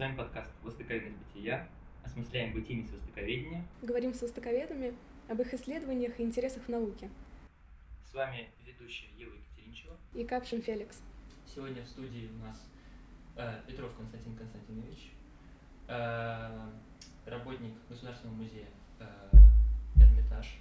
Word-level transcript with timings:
вами 0.00 0.16
подкаст 0.16 0.50
«Востоковедность 0.62 1.18
бытия». 1.18 1.68
Осмысляем 2.02 2.54
бытийность 2.54 2.90
востоковедения. 2.90 3.62
Говорим 3.82 4.14
с 4.14 4.22
востоковедами 4.22 4.94
об 5.28 5.42
их 5.42 5.52
исследованиях 5.52 6.18
и 6.18 6.22
интересах 6.22 6.62
в 6.62 6.68
науке. 6.70 7.10
С 8.02 8.14
вами 8.14 8.48
ведущая 8.64 9.08
Ева 9.18 9.34
Екатеринчева. 9.34 9.94
И 10.14 10.24
Капшин 10.24 10.62
Феликс. 10.62 11.02
Сегодня 11.44 11.82
в 11.82 11.86
студии 11.86 12.30
у 12.34 12.42
нас 12.42 12.66
э, 13.36 13.60
Петров 13.66 13.94
Константин 13.94 14.36
Константинович, 14.36 15.12
э, 15.88 16.70
работник 17.26 17.74
Государственного 17.90 18.36
музея 18.36 18.68
э, 19.00 19.36
Эрмитаж 19.96 20.60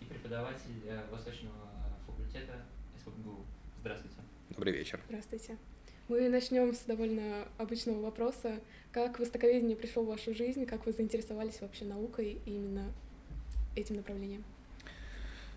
и 0.00 0.04
преподаватель 0.04 0.82
э, 0.84 1.08
Восточного 1.10 1.70
факультета 2.06 2.66
СФГУ. 2.98 3.42
Здравствуйте. 3.80 4.18
Добрый 4.50 4.74
вечер. 4.74 5.00
Здравствуйте. 5.08 5.56
Мы 6.10 6.28
начнем 6.28 6.74
с 6.74 6.80
довольно 6.86 7.46
обычного 7.56 8.00
вопроса. 8.00 8.58
Как 8.90 9.20
востоковедение 9.20 9.76
пришло 9.76 10.02
в 10.02 10.08
вашу 10.08 10.34
жизнь? 10.34 10.66
Как 10.66 10.84
вы 10.84 10.90
заинтересовались 10.90 11.60
вообще 11.60 11.84
наукой 11.84 12.40
и 12.44 12.50
именно 12.50 12.90
этим 13.76 13.94
направлением? 13.94 14.42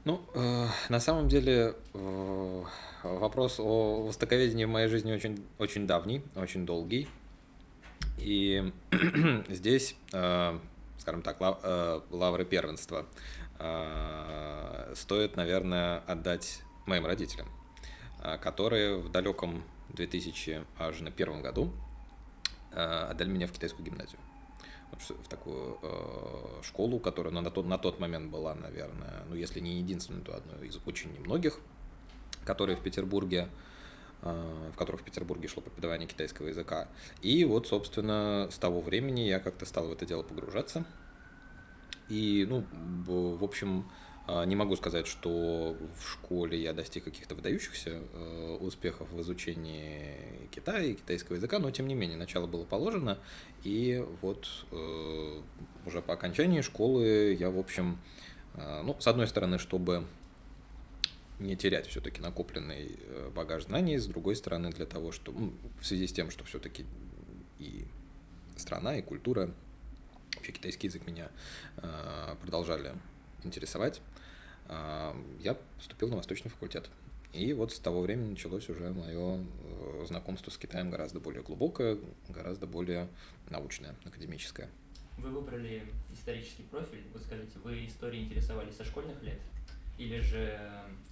Ну, 0.06 0.22
э, 0.36 0.68
на 0.90 1.00
самом 1.00 1.28
деле 1.28 1.74
э, 1.96 2.64
вопрос 3.02 3.60
о 3.60 4.04
востоковедении 4.04 4.66
в 4.66 4.70
моей 4.70 4.90
жизни 4.90 5.12
очень, 5.12 5.44
очень 5.58 5.88
давний, 5.88 6.22
очень 6.36 6.68
долгий. 6.68 7.08
И 8.20 8.72
здесь, 9.50 9.96
э, 10.14 10.60
скажем 11.00 11.24
так, 11.24 11.42
лав, 11.42 11.62
э, 11.64 12.02
лавры 12.12 12.46
первенства 12.46 13.08
э, 13.58 14.94
стоит, 14.96 15.36
наверное, 15.36 16.04
отдать 16.06 16.62
моим 16.86 17.08
родителям, 17.08 17.48
э, 18.24 18.38
которые 18.38 18.98
в 18.98 19.10
далеком 19.12 19.64
2001 19.90 21.42
году 21.42 21.74
э, 22.72 22.82
отдали 22.82 23.30
меня 23.30 23.48
в 23.48 23.52
китайскую 23.52 23.86
гимназию. 23.86 24.20
В 24.92 25.28
такую 25.28 25.80
э, 25.82 26.62
школу, 26.64 27.00
которая 27.00 27.34
на 27.34 27.50
тот, 27.50 27.66
на 27.66 27.78
тот 27.78 28.00
момент 28.00 28.30
была, 28.30 28.54
наверное, 28.54 29.24
ну 29.28 29.36
если 29.36 29.60
не 29.60 29.80
единственной, 29.80 30.22
то 30.22 30.36
одной 30.36 30.68
из 30.68 30.80
очень 30.86 31.12
немногих, 31.14 31.60
которые 32.46 32.78
в 32.78 32.82
Петербурге, 32.82 33.50
э, 34.22 34.70
в 34.72 34.78
которых 34.78 35.02
в 35.02 35.04
Петербурге 35.04 35.48
шло 35.48 35.64
преподавание 35.64 36.08
китайского 36.08 36.48
языка. 36.48 36.88
И 37.22 37.44
вот, 37.44 37.68
собственно, 37.68 38.48
с 38.52 38.58
того 38.58 38.82
времени 38.82 39.22
я 39.22 39.40
как-то 39.40 39.66
стал 39.66 39.88
в 39.88 39.92
это 39.92 40.06
дело 40.06 40.22
погружаться. 40.22 40.86
И, 42.10 42.46
ну, 42.48 42.66
в 43.06 43.44
общем, 43.44 43.90
не 44.28 44.56
могу 44.56 44.76
сказать, 44.78 45.06
что 45.06 45.76
в 45.98 46.10
школе 46.10 46.62
я 46.62 46.74
достиг 46.74 47.04
каких-то 47.04 47.36
выдающихся 47.36 48.02
э, 48.14 48.58
успехов 48.62 49.12
в 49.12 49.20
изучении 49.20 50.48
Китая 50.50 50.82
и 50.82 50.94
китайского 50.94 51.36
языка, 51.36 51.60
но 51.60 51.72
тем 51.72 51.88
не 51.88 51.96
менее 51.96 52.18
начало 52.18 52.48
было 52.48 52.64
положено, 52.64 53.20
и 53.64 54.06
вот 54.22 54.48
э, 54.72 55.42
уже 55.86 56.02
по 56.02 56.14
окончании 56.14 56.62
школы 56.62 57.36
я, 57.38 57.50
в 57.50 57.60
общем, 57.60 58.00
э, 58.54 58.82
ну, 58.84 58.96
с 58.98 59.08
одной 59.08 59.28
стороны, 59.28 59.60
чтобы 59.60 60.06
не 61.40 61.58
терять 61.58 61.88
все-таки 61.88 62.22
накопленный 62.22 62.98
багаж 63.36 63.66
знаний, 63.66 63.98
с 63.98 64.06
другой 64.06 64.38
стороны, 64.38 64.70
для 64.70 64.86
того, 64.86 65.12
что 65.12 65.34
ну, 65.34 65.52
в 65.82 65.86
связи 65.86 66.08
с 66.08 66.14
тем, 66.14 66.32
что 66.32 66.46
все-таки 66.46 66.86
и 67.60 67.86
страна, 68.56 68.96
и 68.96 69.02
культура, 69.02 69.54
вообще 70.36 70.54
китайский 70.54 70.88
язык 70.88 71.06
меня 71.06 71.30
продолжали 72.40 72.94
интересовать, 73.46 74.02
а, 74.68 75.16
я 75.40 75.56
поступил 75.78 76.10
на 76.10 76.18
Восточный 76.18 76.52
факультет. 76.52 76.90
И 77.34 77.52
вот 77.54 77.74
с 77.74 77.80
того 77.80 78.02
времени 78.02 78.32
началось 78.32 78.70
уже 78.70 78.94
мое 78.94 79.40
э, 79.40 80.06
знакомство 80.08 80.52
с 80.52 80.58
Китаем 80.58 80.92
гораздо 80.92 81.20
более 81.20 81.42
глубокое, 81.42 81.98
гораздо 82.30 82.68
более 82.68 83.08
научное, 83.50 83.96
академическое. 84.06 84.70
Вы 85.18 85.30
выбрали 85.30 85.84
исторический 86.14 86.62
профиль. 86.64 87.04
Вы 87.12 87.20
скажите, 87.20 87.58
вы 87.64 87.88
историей 87.88 88.26
интересовались 88.26 88.76
со 88.76 88.84
школьных 88.84 89.22
лет? 89.24 89.40
Или 89.98 90.20
же 90.20 90.60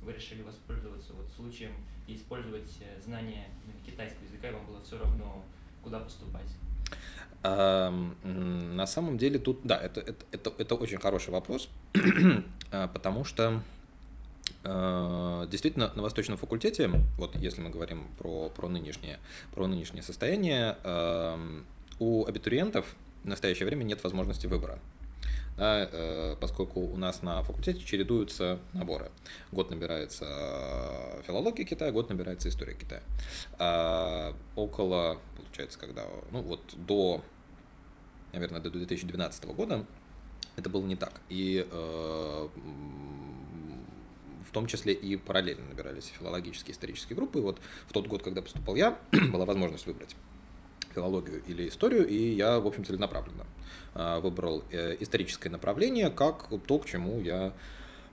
вы 0.04 0.14
решили 0.14 0.44
воспользоваться 0.44 1.14
вот 1.14 1.28
случаем 1.36 1.72
и 2.08 2.16
использовать 2.16 2.70
э, 2.82 3.02
знания 3.02 3.48
китайского 3.84 4.24
языка, 4.26 4.50
и 4.50 4.54
вам 4.54 4.68
было 4.68 4.82
все 4.84 5.00
равно, 5.00 5.44
куда 5.84 6.00
поступать? 6.00 6.48
На 7.44 8.86
самом 8.86 9.18
деле 9.18 9.40
тут, 9.40 9.62
да, 9.64 9.76
это, 9.78 10.00
это, 10.02 10.26
это, 10.32 10.54
это 10.60 10.76
очень 10.76 11.00
хороший 11.00 11.32
вопрос, 11.32 11.70
а, 12.72 12.88
потому 12.88 13.26
что 13.26 13.64
а, 14.64 15.48
действительно 15.48 15.92
на 15.96 16.04
Восточном 16.04 16.38
факультете, 16.38 16.92
вот 17.18 17.36
если 17.36 17.62
мы 17.62 17.72
говорим 17.72 18.08
про, 18.20 18.50
про, 18.50 18.68
нынешнее, 18.68 19.18
про 19.56 19.66
нынешнее 19.66 20.04
состояние, 20.04 20.78
у 22.00 22.26
абитуриентов 22.26 22.86
в 23.24 23.28
настоящее 23.28 23.66
время 23.66 23.84
нет 23.84 24.04
возможности 24.04 24.46
выбора 24.46 24.80
да, 25.58 25.88
э, 25.92 26.36
поскольку 26.40 26.80
у 26.80 26.98
нас 26.98 27.22
на 27.22 27.44
факультете 27.44 27.84
чередуются 27.84 28.60
наборы. 28.74 29.12
Год 29.52 29.70
набирается 29.70 30.26
э, 30.28 31.22
филология 31.28 31.66
Китая, 31.66 31.92
год 31.92 32.10
набирается 32.10 32.50
история 32.50 32.74
Китая. 32.74 33.04
А 33.60 34.34
около, 34.56 35.20
получается, 35.36 35.78
когда, 35.78 36.06
ну 36.32 36.42
вот 36.42 36.62
до, 36.76 37.22
наверное, 38.34 38.62
до 38.62 38.70
2012 38.70 39.46
года 39.46 39.86
это 40.56 40.70
было 40.70 40.86
не 40.86 40.96
так. 40.96 41.22
И 41.30 41.68
э, 41.70 42.48
в 44.52 44.52
том 44.52 44.68
числе 44.68 44.94
и 44.94 45.16
параллельно 45.16 45.66
набирались 45.70 46.12
филологические 46.18 46.74
исторические 46.74 47.16
группы. 47.16 47.40
И 47.40 47.42
вот 47.42 47.60
в 47.88 47.94
тот 47.94 48.08
год, 48.08 48.24
когда 48.24 48.42
поступал 48.42 48.76
я, 48.76 48.98
была 49.32 49.46
возможность 49.46 49.86
выбрать 49.86 50.16
филологию 50.94 51.42
или 51.48 51.68
историю, 51.68 52.08
и 52.08 52.16
я, 52.16 52.60
в 52.60 52.68
общем, 52.68 52.86
целенаправленно 52.86 53.46
а, 53.94 54.20
выбрал 54.20 54.64
э, 54.72 54.98
историческое 55.00 55.50
направление 55.50 56.10
как 56.10 56.50
то, 56.68 56.80
к 56.80 56.86
чему 56.86 57.20
я 57.22 57.54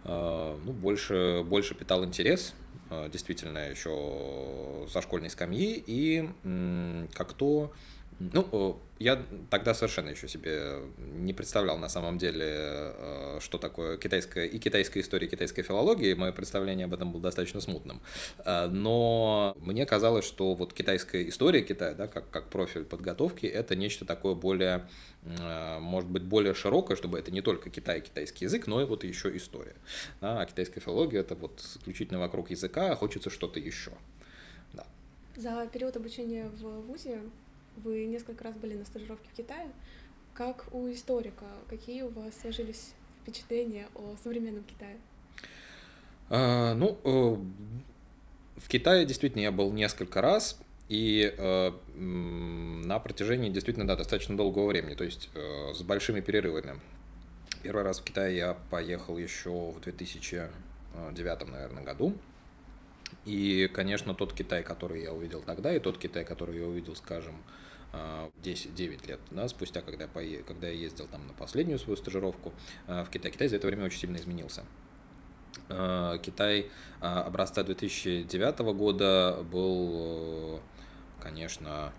а, 0.05 0.59
ну, 0.65 0.72
больше, 0.72 1.44
больше 1.44 1.75
питал 1.75 2.05
интерес, 2.05 2.55
а, 2.91 3.09
действительно, 3.09 3.59
еще 3.71 4.87
со 4.91 5.03
школьной 5.03 5.31
скамьи, 5.31 5.83
и 5.87 6.28
как 7.15 7.33
то, 7.34 7.72
ну, 8.19 8.81
я 8.98 9.22
тогда 9.50 9.75
совершенно 9.75 10.10
еще 10.10 10.26
себе 10.28 10.81
не 10.98 11.32
представлял 11.32 11.78
на 11.78 11.88
самом 11.88 12.19
деле, 12.19 12.47
э, 12.48 13.38
что 13.41 13.59
такое 13.59 13.97
китайская 13.97 14.47
и 14.47 14.59
китайская 14.59 15.00
история, 15.00 15.26
и 15.28 15.31
китайская 15.31 15.62
филология. 15.62 16.16
Мое 16.16 16.32
представление 16.32 16.86
об 16.86 16.94
этом 16.94 17.12
было 17.12 17.22
достаточно 17.22 17.60
смутным. 17.60 18.00
Э, 18.44 18.66
но 18.66 19.56
мне 19.60 19.86
казалось, 19.86 20.25
что 20.25 20.54
вот 20.54 20.72
китайская 20.72 21.28
история 21.28 21.62
Китая, 21.62 21.94
да, 21.94 22.09
как, 22.09 22.28
как 22.31 22.48
профиль 22.50 22.84
подготовки, 22.84 23.47
это 23.47 23.76
нечто 23.76 24.04
такое 24.04 24.34
более, 24.34 24.88
э, 25.22 25.78
может 25.78 26.10
быть, 26.10 26.25
более 26.25 26.54
широкое, 26.54 26.97
чтобы 26.97 27.19
это 27.19 27.30
не 27.30 27.41
только 27.41 27.70
Китай 27.70 27.98
и 27.98 28.03
китайский 28.03 28.47
язык, 28.47 28.66
но 28.66 28.82
и 28.82 28.84
вот 28.84 29.04
еще 29.04 29.34
история. 29.36 29.76
Да, 30.20 30.41
а 30.41 30.47
китайская 30.47 30.80
филология 30.80 31.20
это 31.20 31.36
вот 31.36 31.60
исключительно 31.60 32.19
вокруг 32.19 32.50
языка, 32.50 32.91
а 32.92 32.97
хочется 32.97 33.30
что-то 33.30 33.60
еще. 33.60 33.92
Да. 34.72 34.86
За 35.36 35.69
период 35.72 35.97
обучения 35.97 36.48
в 36.48 36.80
ВУЗе 36.86 37.20
вы 37.84 38.06
несколько 38.06 38.44
раз 38.44 38.56
были 38.56 38.75
на 38.75 38.84
стажировке 38.84 39.28
в 39.33 39.37
Китае. 39.37 39.69
Как 40.34 40.66
у 40.72 40.91
историка, 40.91 41.47
какие 41.69 42.03
у 42.03 42.11
вас 42.11 42.33
сложились 42.41 42.93
впечатления 43.22 43.89
о 43.94 44.15
современном 44.22 44.65
Китае? 44.65 44.97
А, 46.31 46.75
ну, 46.75 46.99
э, 47.05 48.61
в 48.61 48.69
Китае 48.69 49.05
действительно 49.05 49.43
я 49.43 49.53
был 49.53 49.72
несколько 49.72 50.21
раз, 50.21 50.61
и 50.89 51.34
э, 51.37 51.72
на 51.97 52.99
протяжении 52.99 53.50
действительно 53.50 53.87
да, 53.87 53.97
достаточно 53.97 54.37
долгого 54.37 54.69
времени, 54.69 54.95
то 54.95 55.05
есть 55.05 55.28
э, 55.34 55.75
с 55.75 55.83
большими 55.83 56.21
перерывами. 56.21 56.81
Первый 57.62 57.83
раз 57.83 58.00
в 58.00 58.05
Китай 58.05 58.37
я 58.37 58.56
поехал 58.71 59.19
еще 59.19 59.50
в 59.50 59.81
2009, 59.81 61.49
наверное, 61.49 61.83
году. 61.83 62.15
И, 63.25 63.69
конечно, 63.72 64.15
тот 64.15 64.33
Китай, 64.33 64.63
который 64.63 65.03
я 65.03 65.13
увидел 65.13 65.42
тогда, 65.42 65.74
и 65.74 65.78
тот 65.78 65.98
Китай, 65.98 66.24
который 66.24 66.59
я 66.59 66.66
увидел, 66.66 66.95
скажем, 66.95 67.34
10-9 67.92 69.00
а, 69.04 69.08
лет 69.08 69.20
да, 69.30 69.48
спустя, 69.48 69.80
когда 69.80 70.06
пое... 70.06 70.42
когда 70.42 70.68
я 70.68 70.74
ездил 70.74 71.06
там 71.06 71.26
на 71.26 71.32
последнюю 71.32 71.78
свою 71.78 71.96
стажировку 71.96 72.52
а, 72.86 73.04
в 73.04 73.10
Китай. 73.10 73.30
Китай 73.30 73.48
за 73.48 73.56
это 73.56 73.66
время 73.66 73.86
очень 73.86 73.98
сильно 73.98 74.16
изменился. 74.16 74.64
А, 75.68 76.18
Китай 76.18 76.70
образца 77.00 77.62
2009 77.62 78.58
года 78.74 79.42
был, 79.50 80.60
конечно, 81.20 81.92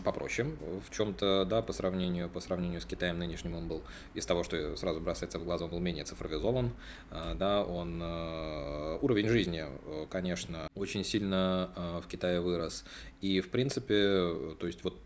попроще 0.00 0.48
в 0.88 0.94
чем-то, 0.94 1.44
да, 1.44 1.62
по 1.62 1.72
сравнению, 1.72 2.28
по 2.28 2.40
сравнению 2.40 2.80
с 2.80 2.84
Китаем 2.84 3.18
нынешним 3.18 3.54
он 3.54 3.68
был, 3.68 3.82
из 4.14 4.26
того, 4.26 4.42
что 4.42 4.76
сразу 4.76 5.00
бросается 5.00 5.38
в 5.38 5.44
глаза, 5.44 5.66
он 5.66 5.70
был 5.70 5.80
менее 5.80 6.04
цифровизован, 6.04 6.72
а, 7.10 7.34
да, 7.34 7.62
он, 7.64 8.00
э, 8.02 8.98
уровень 9.02 9.28
жизни, 9.28 9.64
э, 9.66 10.06
конечно, 10.10 10.68
очень 10.74 11.04
сильно 11.04 11.70
э, 11.76 12.00
в 12.02 12.08
Китае 12.08 12.40
вырос, 12.40 12.84
и, 13.20 13.40
в 13.40 13.50
принципе, 13.50 14.54
то 14.58 14.66
есть 14.66 14.82
вот 14.84 14.96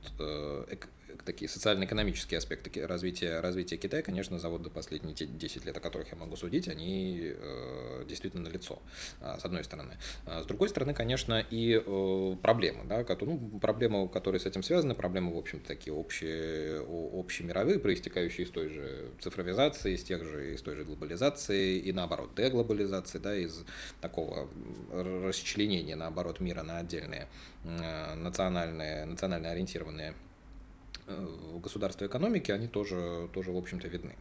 такие 1.24 1.48
социально-экономические 1.48 2.38
аспекты 2.38 2.86
развития, 2.86 3.40
развития 3.40 3.76
Китая, 3.76 4.02
конечно, 4.02 4.38
за 4.38 4.48
вот 4.48 4.70
последние 4.72 5.14
10 5.14 5.64
лет, 5.64 5.76
о 5.76 5.80
которых 5.80 6.10
я 6.10 6.16
могу 6.16 6.36
судить, 6.36 6.68
они 6.68 7.34
э, 7.34 8.04
действительно 8.08 8.44
налицо, 8.44 8.80
э, 9.20 9.36
с 9.38 9.44
одной 9.44 9.64
стороны. 9.64 9.94
А 10.26 10.42
с 10.42 10.46
другой 10.46 10.68
стороны, 10.68 10.94
конечно, 10.94 11.44
и 11.50 11.82
э, 11.84 12.36
проблемы, 12.42 12.84
да, 12.84 13.04
которые, 13.04 13.36
ну, 13.36 13.58
проблемы, 13.58 14.08
которые 14.08 14.40
с 14.40 14.46
этим 14.46 14.62
связаны, 14.62 14.94
проблемы, 14.94 15.34
в 15.34 15.38
общем-то, 15.38 15.66
такие 15.66 15.92
общие, 15.92 16.80
общемировые, 16.80 17.78
проистекающие 17.78 18.46
из 18.46 18.50
той 18.50 18.68
же 18.68 19.10
цифровизации, 19.20 19.94
из 19.94 20.02
тех 20.02 20.24
же, 20.24 20.54
из 20.54 20.62
той 20.62 20.76
же 20.76 20.84
глобализации 20.84 21.78
и, 21.78 21.92
наоборот, 21.92 22.34
деглобализации, 22.36 23.18
да, 23.18 23.36
из 23.36 23.64
такого 24.00 24.48
расчленения, 24.92 25.96
наоборот, 25.96 26.40
мира 26.40 26.62
на 26.62 26.78
отдельные 26.78 27.28
э, 27.64 28.14
национальные, 28.14 29.04
национально 29.04 29.50
ориентированные 29.50 30.14
государства 31.62 32.06
экономики, 32.06 32.50
они 32.50 32.68
тоже, 32.68 33.28
тоже 33.32 33.52
в 33.52 33.56
общем-то, 33.56 33.88
видны. 33.88 34.16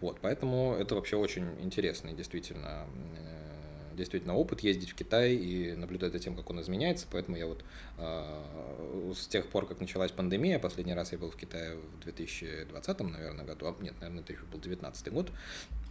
Вот, 0.00 0.18
поэтому 0.20 0.76
это 0.78 0.94
вообще 0.94 1.16
очень 1.16 1.48
интересный, 1.60 2.12
действительно, 2.12 2.86
э, 3.16 3.96
действительно 3.96 4.36
опыт 4.36 4.60
ездить 4.60 4.90
в 4.90 4.94
Китай 4.94 5.34
и 5.34 5.74
наблюдать 5.74 6.12
за 6.12 6.20
тем, 6.20 6.36
как 6.36 6.48
он 6.50 6.60
изменяется. 6.60 7.06
Поэтому 7.10 7.36
я 7.36 7.46
вот 7.46 7.64
э, 7.98 9.12
с 9.16 9.26
тех 9.26 9.48
пор, 9.48 9.66
как 9.66 9.80
началась 9.80 10.12
пандемия, 10.12 10.60
последний 10.60 10.94
раз 10.94 11.12
я 11.12 11.18
был 11.18 11.30
в 11.30 11.36
Китае 11.36 11.76
в 11.76 12.04
2020, 12.04 13.00
наверное, 13.00 13.44
году, 13.44 13.66
а, 13.66 13.82
нет, 13.82 13.94
наверное, 14.00 14.22
это 14.22 14.32
еще 14.32 14.42
был 14.42 14.60
2019 14.60 15.12
год, 15.12 15.32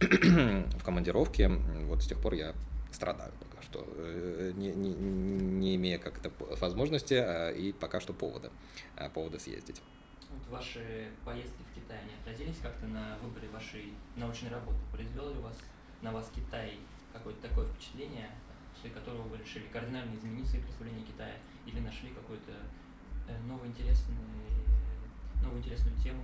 в 0.00 0.84
командировке. 0.84 1.48
Вот 1.48 2.02
с 2.02 2.06
тех 2.06 2.20
пор 2.20 2.32
я 2.32 2.54
страдаю 2.92 3.32
пока 3.38 3.62
что, 3.62 3.86
э, 3.96 4.52
не, 4.56 4.68
не, 4.68 4.94
не 4.94 5.76
имея 5.76 5.98
как-то 5.98 6.32
возможности 6.56 7.14
а, 7.14 7.50
и 7.50 7.72
пока 7.72 8.00
что 8.00 8.14
повода, 8.14 8.50
а, 8.96 9.10
повода 9.10 9.38
съездить. 9.38 9.82
Вот 10.30 10.58
ваши 10.58 11.08
поездки 11.24 11.62
в 11.70 11.74
Китай, 11.74 11.98
они 12.00 12.12
отразились 12.20 12.58
как-то 12.62 12.86
на 12.86 13.16
выборе 13.22 13.48
вашей 13.48 13.92
научной 14.16 14.50
работы? 14.50 14.78
Произвел 14.92 15.30
ли 15.30 15.40
вас 15.40 15.56
на 16.02 16.12
вас 16.12 16.30
Китай 16.34 16.78
какое-то 17.12 17.48
такое 17.48 17.66
впечатление, 17.66 18.30
после 18.74 18.90
которого 18.90 19.22
вы 19.22 19.38
решили 19.38 19.64
кардинально 19.72 20.14
изменить 20.14 20.46
свои 20.46 20.60
представления 20.60 21.02
Китая 21.02 21.34
или 21.66 21.80
нашли 21.80 22.10
какой-то 22.10 22.52
э, 23.28 23.38
новый 23.46 23.68
интересный 23.68 24.14
новую 25.42 25.60
интересную 25.60 25.96
тему? 26.02 26.22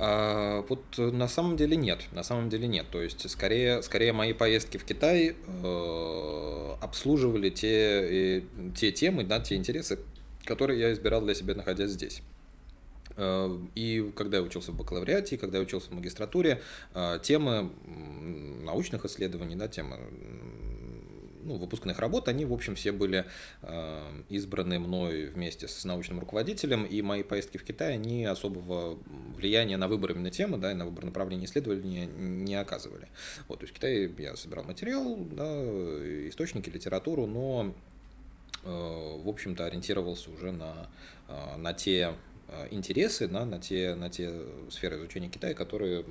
А, 0.00 0.64
вот 0.68 0.84
э, 0.98 1.10
на 1.10 1.28
самом 1.28 1.56
деле 1.56 1.76
нет, 1.76 2.04
на 2.12 2.22
самом 2.22 2.48
деле 2.48 2.68
нет. 2.68 2.86
То 2.90 3.02
есть 3.02 3.28
скорее, 3.28 3.82
скорее 3.82 4.12
мои 4.12 4.32
поездки 4.32 4.76
в 4.76 4.84
Китай 4.84 5.34
э, 5.34 6.74
обслуживали 6.80 7.50
те, 7.50 8.38
э, 8.38 8.42
те 8.76 8.92
темы, 8.92 9.24
да, 9.24 9.40
те 9.40 9.56
интересы, 9.56 9.98
которые 10.44 10.78
я 10.80 10.92
избирал 10.92 11.22
для 11.22 11.34
себя, 11.34 11.54
находясь 11.54 11.90
здесь. 11.90 12.22
Э, 13.18 13.58
и 13.74 14.10
когда 14.16 14.38
я 14.38 14.42
учился 14.42 14.72
в 14.72 14.76
бакалавриате, 14.76 15.34
и 15.34 15.38
когда 15.38 15.58
я 15.58 15.64
учился 15.64 15.90
в 15.90 15.92
магистратуре, 15.92 16.62
темы 17.22 17.70
научных 18.64 19.04
исследований, 19.04 19.56
да, 19.56 19.68
темы 19.68 19.98
ну, 21.48 21.56
выпускных 21.56 21.98
работ, 21.98 22.28
они, 22.28 22.44
в 22.44 22.52
общем, 22.52 22.74
все 22.74 22.92
были 22.92 23.24
э, 23.62 24.22
избраны 24.28 24.78
мной 24.78 25.26
вместе 25.26 25.66
с 25.66 25.84
научным 25.84 26.20
руководителем, 26.20 26.84
и 26.84 27.00
мои 27.02 27.22
поездки 27.22 27.56
в 27.56 27.64
Китай, 27.64 27.94
они 27.94 28.26
особого 28.26 28.98
влияния 29.34 29.78
на 29.78 29.88
выбор 29.88 30.12
именно 30.12 30.30
темы, 30.30 30.58
да, 30.58 30.72
и 30.72 30.74
на 30.74 30.84
выбор 30.84 31.06
направления 31.06 31.46
исследования 31.46 32.06
не 32.06 32.54
оказывали. 32.54 33.08
Вот, 33.48 33.60
то 33.60 33.64
есть 33.64 33.72
в 33.72 33.76
Китае 33.76 34.12
я 34.18 34.36
собирал 34.36 34.64
материал, 34.64 35.16
да, 35.16 35.46
источники, 36.28 36.68
литературу, 36.68 37.26
но, 37.26 37.74
э, 38.64 38.68
в 39.24 39.28
общем-то, 39.28 39.64
ориентировался 39.64 40.30
уже 40.30 40.52
на, 40.52 40.88
э, 41.28 41.56
на 41.56 41.72
те 41.72 42.00
э, 42.02 42.12
интересы, 42.70 43.28
да, 43.28 43.44
на, 43.44 43.58
те, 43.58 43.94
на 43.94 44.10
те 44.10 44.32
сферы 44.70 44.96
изучения 44.96 45.28
Китая, 45.28 45.54
которые, 45.54 46.04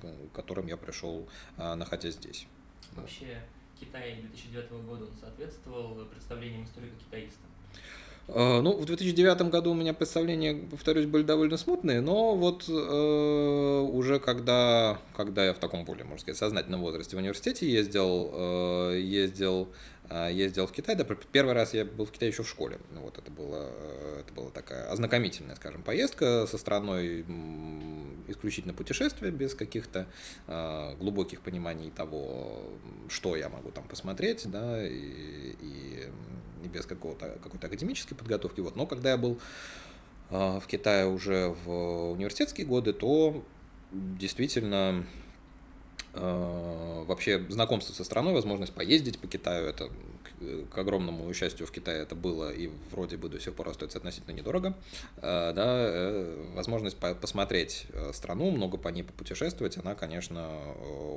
к 0.00 0.34
которым 0.34 0.66
я 0.66 0.76
пришел, 0.76 1.26
э, 1.56 1.74
находясь 1.74 2.14
здесь. 2.14 2.46
Вообще, 2.94 3.42
Китае 3.78 4.16
2009 4.16 4.70
года 4.86 5.04
он 5.04 5.16
соответствовал 5.20 6.04
представлениям 6.06 6.64
историка-китаиста? 6.64 7.46
А, 8.28 8.60
ну, 8.60 8.76
в 8.76 8.84
2009 8.84 9.42
году 9.50 9.70
у 9.70 9.74
меня 9.74 9.94
представления, 9.94 10.54
повторюсь, 10.54 11.06
были 11.06 11.22
довольно 11.22 11.56
смутные, 11.56 12.00
но 12.00 12.34
вот 12.34 12.64
э, 12.68 12.72
уже 12.72 14.18
когда, 14.18 14.98
когда 15.14 15.44
я 15.44 15.54
в 15.54 15.58
таком 15.58 15.84
более, 15.84 16.04
можно 16.04 16.20
сказать, 16.20 16.38
сознательном 16.38 16.80
возрасте 16.80 17.16
в 17.16 17.20
университете 17.20 17.70
ездил, 17.70 18.30
э, 18.32 19.00
ездил 19.00 19.68
ездил 20.10 20.66
в 20.66 20.72
Китай, 20.72 20.94
да, 20.94 21.04
первый 21.04 21.54
раз 21.54 21.74
я 21.74 21.84
был 21.84 22.06
в 22.06 22.12
Китае 22.12 22.30
еще 22.30 22.42
в 22.42 22.48
школе, 22.48 22.78
ну, 22.92 23.00
вот 23.00 23.18
это 23.18 23.30
было, 23.30 23.70
это 24.20 24.32
была 24.34 24.50
такая 24.50 24.90
ознакомительная, 24.90 25.56
скажем, 25.56 25.82
поездка 25.82 26.46
со 26.46 26.58
страной, 26.58 27.24
исключительно 28.28 28.72
путешествие, 28.72 29.32
без 29.32 29.54
каких-то 29.54 30.06
э, 30.46 30.96
глубоких 30.98 31.40
пониманий 31.40 31.90
того, 31.90 32.64
что 33.08 33.36
я 33.36 33.48
могу 33.48 33.70
там 33.70 33.88
посмотреть, 33.88 34.48
да, 34.50 34.86
и, 34.86 34.92
и, 34.92 36.10
и 36.64 36.68
без 36.68 36.86
какого-то, 36.86 37.38
какой-то 37.42 37.66
академической 37.66 38.14
подготовки, 38.14 38.60
вот, 38.60 38.76
но 38.76 38.86
когда 38.86 39.10
я 39.10 39.16
был 39.16 39.40
э, 40.30 40.60
в 40.60 40.66
Китае 40.66 41.06
уже 41.08 41.54
в 41.64 42.12
университетские 42.12 42.66
годы, 42.66 42.92
то 42.92 43.44
действительно 43.90 45.04
Э, 45.04 45.25
вообще 46.16 47.44
знакомство 47.48 47.92
со 47.92 48.04
страной, 48.04 48.32
возможность 48.32 48.72
поездить 48.72 49.18
по 49.18 49.26
Китаю, 49.26 49.66
это 49.66 49.90
к 50.70 50.78
огромному 50.78 51.32
счастью 51.34 51.66
в 51.66 51.70
Китае 51.70 52.02
это 52.02 52.14
было 52.14 52.50
и 52.50 52.70
вроде 52.90 53.16
бы 53.16 53.28
до 53.28 53.40
сих 53.40 53.54
пор 53.54 53.68
остается 53.68 53.98
относительно 53.98 54.34
недорого, 54.34 54.74
э, 55.16 55.52
да, 55.54 55.64
э, 55.66 56.52
возможность 56.54 56.96
посмотреть 56.96 57.86
страну, 58.12 58.50
много 58.50 58.76
по 58.78 58.88
ней 58.88 59.02
попутешествовать, 59.02 59.78
она, 59.78 59.94
конечно, 59.94 60.72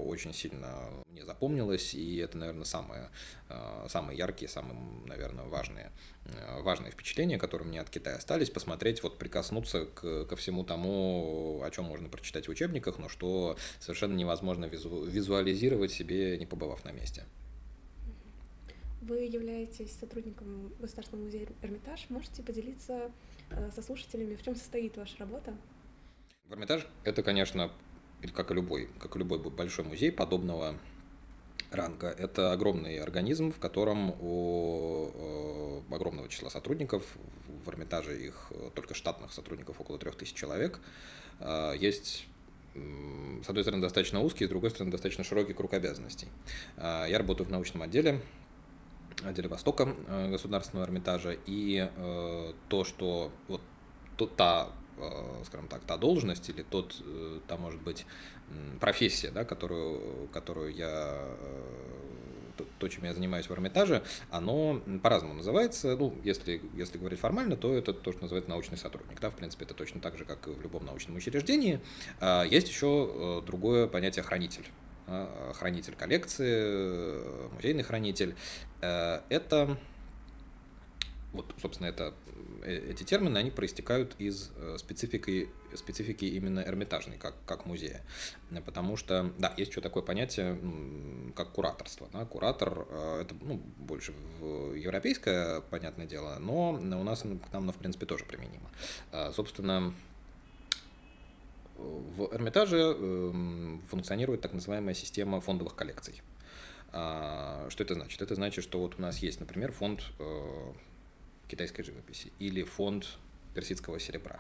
очень 0.06 0.34
сильно 0.34 0.90
мне 1.08 1.26
запомнилась, 1.26 1.94
и 1.94 2.18
это, 2.18 2.38
наверное, 2.38 2.66
самое, 2.66 3.10
самые 3.88 4.18
яркие, 4.18 4.50
самые, 4.50 4.78
наверное, 5.06 5.46
важные 5.46 5.92
Э, 6.36 6.62
важные 6.62 6.92
впечатления, 6.92 7.38
которые 7.38 7.68
мне 7.68 7.82
от 7.82 7.90
Китая 7.90 8.18
остались, 8.18 8.50
посмотреть, 8.50 9.04
вот 9.04 9.18
прикоснуться 9.18 9.86
к, 9.86 10.26
ко 10.26 10.36
всему 10.36 10.64
тому, 10.64 11.62
о 11.64 11.72
чем 11.72 11.86
можно 11.86 12.10
прочитать 12.10 12.48
в 12.48 12.52
учебниках, 12.52 13.00
но 13.00 13.10
что 13.10 13.58
совершенно 13.80 14.16
невозможно 14.16 14.66
визу, 14.66 15.06
визуализировать 15.06 15.92
себе, 15.92 16.38
не 16.38 16.46
побывав 16.46 16.84
на 16.86 16.92
месте. 16.92 17.26
Вы 19.02 19.20
являетесь 19.20 19.96
сотрудником 19.98 20.74
Государственного 20.80 21.26
музея 21.26 21.48
Эрмитаж. 21.62 22.06
Можете 22.10 22.44
поделиться 22.44 23.12
э, 23.50 23.72
со 23.74 23.82
слушателями, 23.82 24.36
в 24.36 24.44
чем 24.44 24.56
состоит 24.56 24.98
ваша 24.98 25.18
работа? 25.20 25.56
В 26.48 26.54
Эрмитаж 26.54 26.86
это, 27.06 27.24
конечно, 27.24 27.72
как 28.34 28.52
и 28.52 28.54
любой, 28.54 28.90
как 29.00 29.16
и 29.16 29.20
любой 29.20 29.40
большой 29.40 29.86
музей 29.86 30.12
подобного 30.12 30.76
ранга. 31.72 32.08
Это 32.10 32.52
огромный 32.52 33.00
организм, 33.00 33.54
в 33.54 33.60
котором 33.60 34.16
у 34.20 35.12
э, 35.14 35.96
огромного 35.96 36.28
числа 36.28 36.50
сотрудников, 36.50 37.06
в 37.64 37.70
Эрмитаже 37.70 38.22
их 38.22 38.52
э, 38.52 38.70
только 38.76 38.96
штатных 38.96 39.32
сотрудников 39.32 39.80
около 39.80 39.98
3000 39.98 40.36
человек, 40.36 40.82
есть 41.80 42.28
с 42.74 43.48
одной 43.48 43.64
стороны, 43.64 43.82
достаточно 43.82 44.20
узкий, 44.20 44.46
с 44.46 44.50
другой 44.50 44.72
стороны, 44.72 44.92
достаточно 44.92 45.24
широкий 45.24 45.54
круг 45.54 45.74
обязанностей. 45.74 46.28
Я 46.78 47.18
работаю 47.18 47.48
в 47.48 47.50
научном 47.50 47.82
отделе, 47.82 48.22
отделе 49.24 49.50
Востока 49.50 49.96
Государственного 50.30 50.86
Эрмитажа, 50.86 51.38
и 51.46 51.90
то, 52.70 52.84
что 52.84 53.32
вот 53.48 53.62
та, 54.36 54.70
скажем 55.46 55.68
так, 55.68 55.82
та 55.84 55.98
должность 55.98 56.50
или 56.50 56.64
тот, 56.64 57.02
та, 57.48 57.58
может 57.58 57.82
быть, 57.82 58.06
профессия, 58.80 59.32
да, 59.32 59.46
которую, 59.46 60.28
которую 60.34 60.74
я 60.74 60.88
э, 60.88 62.64
то, 62.80 62.88
чем 62.88 63.04
я 63.06 63.14
занимаюсь 63.14 63.48
в 63.48 63.52
Эрмитаже, 63.52 64.04
оно 64.32 64.82
по-разному 65.04 65.36
называется. 65.36 65.96
Ну, 65.96 66.16
если, 66.24 66.62
если 66.74 66.98
говорить 66.98 67.20
формально, 67.20 67.56
то 67.56 67.74
это 67.74 67.94
то, 67.94 68.12
что 68.12 68.22
называется 68.22 68.50
научный 68.50 68.78
сотрудник. 68.78 69.20
Да, 69.20 69.30
в 69.30 69.36
принципе, 69.36 69.66
это 69.66 69.74
точно 69.74 70.02
так 70.02 70.18
же, 70.18 70.26
как 70.26 70.48
и 70.48 70.52
в 70.52 70.62
любом 70.62 70.86
научном 70.86 71.16
учреждении. 71.16 71.80
А 72.20 72.44
есть 72.44 72.68
еще 72.68 73.42
э, 73.42 73.46
другое 73.46 73.88
понятие 73.88 74.24
хранитель. 74.24 74.66
Хранитель 75.54 75.96
коллекции, 75.96 76.56
э, 76.58 77.50
музейный 77.54 77.84
хранитель. 77.84 78.36
Это 78.82 79.78
вот, 81.32 81.54
собственно, 81.62 81.88
это, 81.88 82.14
э, 82.64 82.92
эти 82.92 83.04
термины, 83.04 83.38
они 83.38 83.52
проистекают 83.52 84.16
из 84.18 84.52
э, 84.56 84.78
специфики, 84.80 85.50
специфики 85.76 86.26
именно 86.26 86.62
Эрмитажной, 86.62 87.18
как, 87.18 87.36
как 87.46 87.66
музея. 87.66 88.02
Потому 88.66 88.98
что, 88.98 89.32
да, 89.38 89.54
есть 89.56 89.72
еще 89.72 89.82
такое 89.82 90.02
понятие, 90.02 90.60
как 91.36 91.52
кураторство. 91.52 92.10
Да? 92.12 92.26
Куратор 92.26 92.88
э,– 92.90 93.22
это 93.22 93.36
ну, 93.42 93.62
больше 93.78 94.14
европейское, 94.76 95.62
понятное 95.62 96.08
дело, 96.08 96.38
но 96.40 96.72
у 96.72 97.04
нас 97.04 97.24
там 97.52 97.64
оно, 97.64 97.72
в 97.72 97.78
принципе, 97.78 98.06
тоже 98.06 98.26
применимо. 98.26 98.70
Собственно, 99.34 99.94
в 102.18 102.34
Эрмитаже 102.34 102.78
эм, 102.78 103.82
функционирует 103.88 104.42
так 104.42 104.54
называемая 104.54 104.94
система 104.94 105.42
фондовых 105.42 105.76
коллекций. 105.76 106.22
А, 106.92 107.68
что 107.70 107.84
это 107.84 107.94
значит? 107.94 108.22
Это 108.22 108.36
значит, 108.36 108.64
что 108.64 108.80
вот 108.80 108.96
у 108.98 109.02
нас 109.02 109.20
есть, 109.20 109.40
например, 109.40 109.72
фонд 109.72 110.04
китайской 111.48 111.84
живописи, 111.84 112.32
или 112.40 112.64
фонд 112.64 113.18
персидского 113.54 114.00
серебра, 114.00 114.40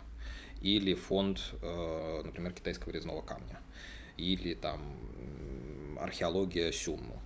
или 0.61 0.93
фонд, 0.93 1.53
э, 1.61 2.21
например, 2.23 2.53
китайского 2.53 2.91
резного 2.91 3.21
камня, 3.21 3.59
или 4.17 4.53
там 4.53 5.97
археология 5.99 6.71
например. 6.71 7.19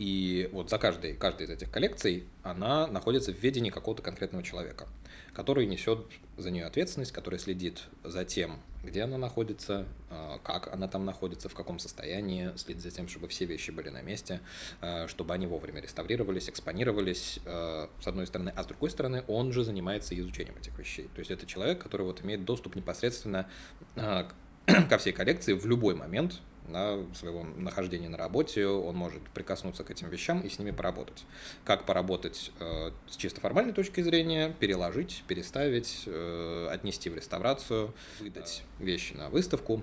И 0.00 0.48
вот 0.52 0.70
за 0.70 0.78
каждой, 0.78 1.12
каждой 1.12 1.44
из 1.44 1.50
этих 1.50 1.70
коллекций 1.70 2.24
она 2.42 2.86
находится 2.86 3.34
в 3.34 3.38
ведении 3.38 3.68
какого-то 3.68 4.02
конкретного 4.02 4.42
человека, 4.42 4.88
который 5.34 5.66
несет 5.66 6.06
за 6.38 6.50
нее 6.50 6.64
ответственность, 6.64 7.12
который 7.12 7.38
следит 7.38 7.82
за 8.02 8.24
тем, 8.24 8.60
где 8.82 9.02
она 9.02 9.18
находится, 9.18 9.86
а, 10.08 10.38
как 10.42 10.72
она 10.72 10.88
там 10.88 11.04
находится, 11.04 11.50
в 11.50 11.54
каком 11.54 11.78
состоянии, 11.78 12.50
следит 12.56 12.82
за 12.82 12.90
тем, 12.90 13.08
чтобы 13.08 13.28
все 13.28 13.44
вещи 13.44 13.72
были 13.72 13.90
на 13.90 14.00
месте, 14.00 14.40
а, 14.80 15.06
чтобы 15.06 15.34
они 15.34 15.46
вовремя 15.46 15.82
реставрировались, 15.82 16.48
экспонировались, 16.48 17.38
а, 17.44 17.90
с 18.00 18.06
одной 18.06 18.26
стороны, 18.26 18.54
а 18.56 18.62
с 18.62 18.66
другой 18.66 18.88
стороны, 18.88 19.22
он 19.28 19.52
же 19.52 19.64
занимается 19.64 20.18
изучением 20.18 20.56
этих 20.56 20.78
вещей. 20.78 21.10
То 21.14 21.18
есть 21.18 21.30
это 21.30 21.44
человек, 21.44 21.82
который 21.82 22.06
вот 22.06 22.24
имеет 22.24 22.46
доступ 22.46 22.74
непосредственно 22.74 23.50
ко 23.94 24.96
всей 24.96 25.12
коллекции 25.12 25.52
в 25.52 25.66
любой 25.66 25.94
момент, 25.94 26.40
да, 26.72 26.98
своего 27.14 27.42
нахождения 27.42 28.08
на 28.08 28.16
работе, 28.16 28.66
он 28.66 28.96
может 28.96 29.22
прикоснуться 29.34 29.84
к 29.84 29.90
этим 29.90 30.08
вещам 30.08 30.40
и 30.40 30.48
с 30.48 30.58
ними 30.58 30.70
поработать. 30.70 31.24
Как 31.64 31.86
поработать 31.86 32.52
э, 32.60 32.90
с 33.08 33.16
чисто 33.16 33.40
формальной 33.40 33.72
точки 33.72 34.00
зрения, 34.00 34.54
переложить, 34.58 35.24
переставить, 35.26 36.04
э, 36.06 36.68
отнести 36.70 37.10
в 37.10 37.14
реставрацию, 37.14 37.92
выдать 38.20 38.62
вещи 38.78 39.14
на 39.14 39.28
выставку, 39.28 39.82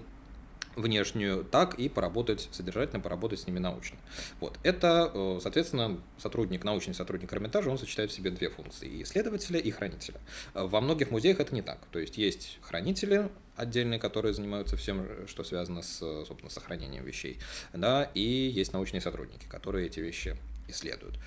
внешнюю, 0.78 1.44
так 1.44 1.76
и 1.76 1.90
поработать 1.90 2.48
содержательно, 2.52 3.00
поработать 3.00 3.40
с 3.40 3.48
ними 3.48 3.60
научно. 3.60 3.98
Вот. 4.40 4.58
Это, 4.64 5.12
э, 5.14 5.40
соответственно, 5.42 6.00
сотрудник, 6.18 6.64
научный 6.64 6.94
сотрудник 6.94 7.34
Эрмитажа, 7.34 7.70
он 7.70 7.78
сочетает 7.78 8.12
в 8.12 8.14
себе 8.14 8.32
две 8.32 8.50
функции, 8.50 9.02
исследователя, 9.02 9.60
и 9.60 9.72
хранителя. 9.72 10.20
Во 10.54 10.82
многих 10.82 11.12
музеях 11.12 11.40
это 11.40 11.54
не 11.54 11.62
так. 11.62 11.80
То 11.92 12.00
есть 12.00 12.18
есть 12.18 12.60
хранители, 12.62 13.30
отдельные, 13.56 14.00
которые 14.00 14.34
занимаются 14.34 14.78
всем, 14.78 15.08
что 15.28 15.44
связано 15.44 15.82
с, 15.82 15.98
собственно, 16.26 16.50
сохранением 16.50 17.04
вещей, 17.04 17.40
да, 17.74 18.10
и 18.14 18.22
есть 18.22 18.74
научные 18.74 19.02
сотрудники, 19.02 19.46
которые 19.48 19.88
эти 19.88 20.00
вещи 20.00 20.38
исследуют. 20.68 21.18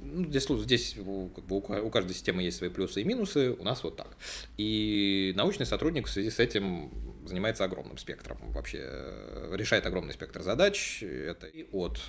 Ну, 0.00 0.24
здесь, 0.26 0.46
здесь 0.48 0.94
как 1.34 1.44
бы, 1.44 1.56
у 1.56 1.90
каждой 1.90 2.12
системы 2.12 2.42
есть 2.42 2.58
свои 2.58 2.70
плюсы 2.70 3.00
и 3.00 3.04
минусы, 3.04 3.52
у 3.52 3.64
нас 3.64 3.82
вот 3.82 3.96
так. 3.96 4.16
И 4.56 5.32
научный 5.36 5.66
сотрудник 5.66 6.06
в 6.06 6.10
связи 6.10 6.30
с 6.30 6.38
этим 6.38 6.90
занимается 7.26 7.64
огромным 7.64 7.98
спектром, 7.98 8.38
вообще 8.52 8.78
э, 8.82 9.54
решает 9.56 9.86
огромный 9.86 10.12
спектр 10.12 10.42
задач. 10.42 11.02
Это 11.02 11.46
и 11.46 11.66
от 11.72 12.00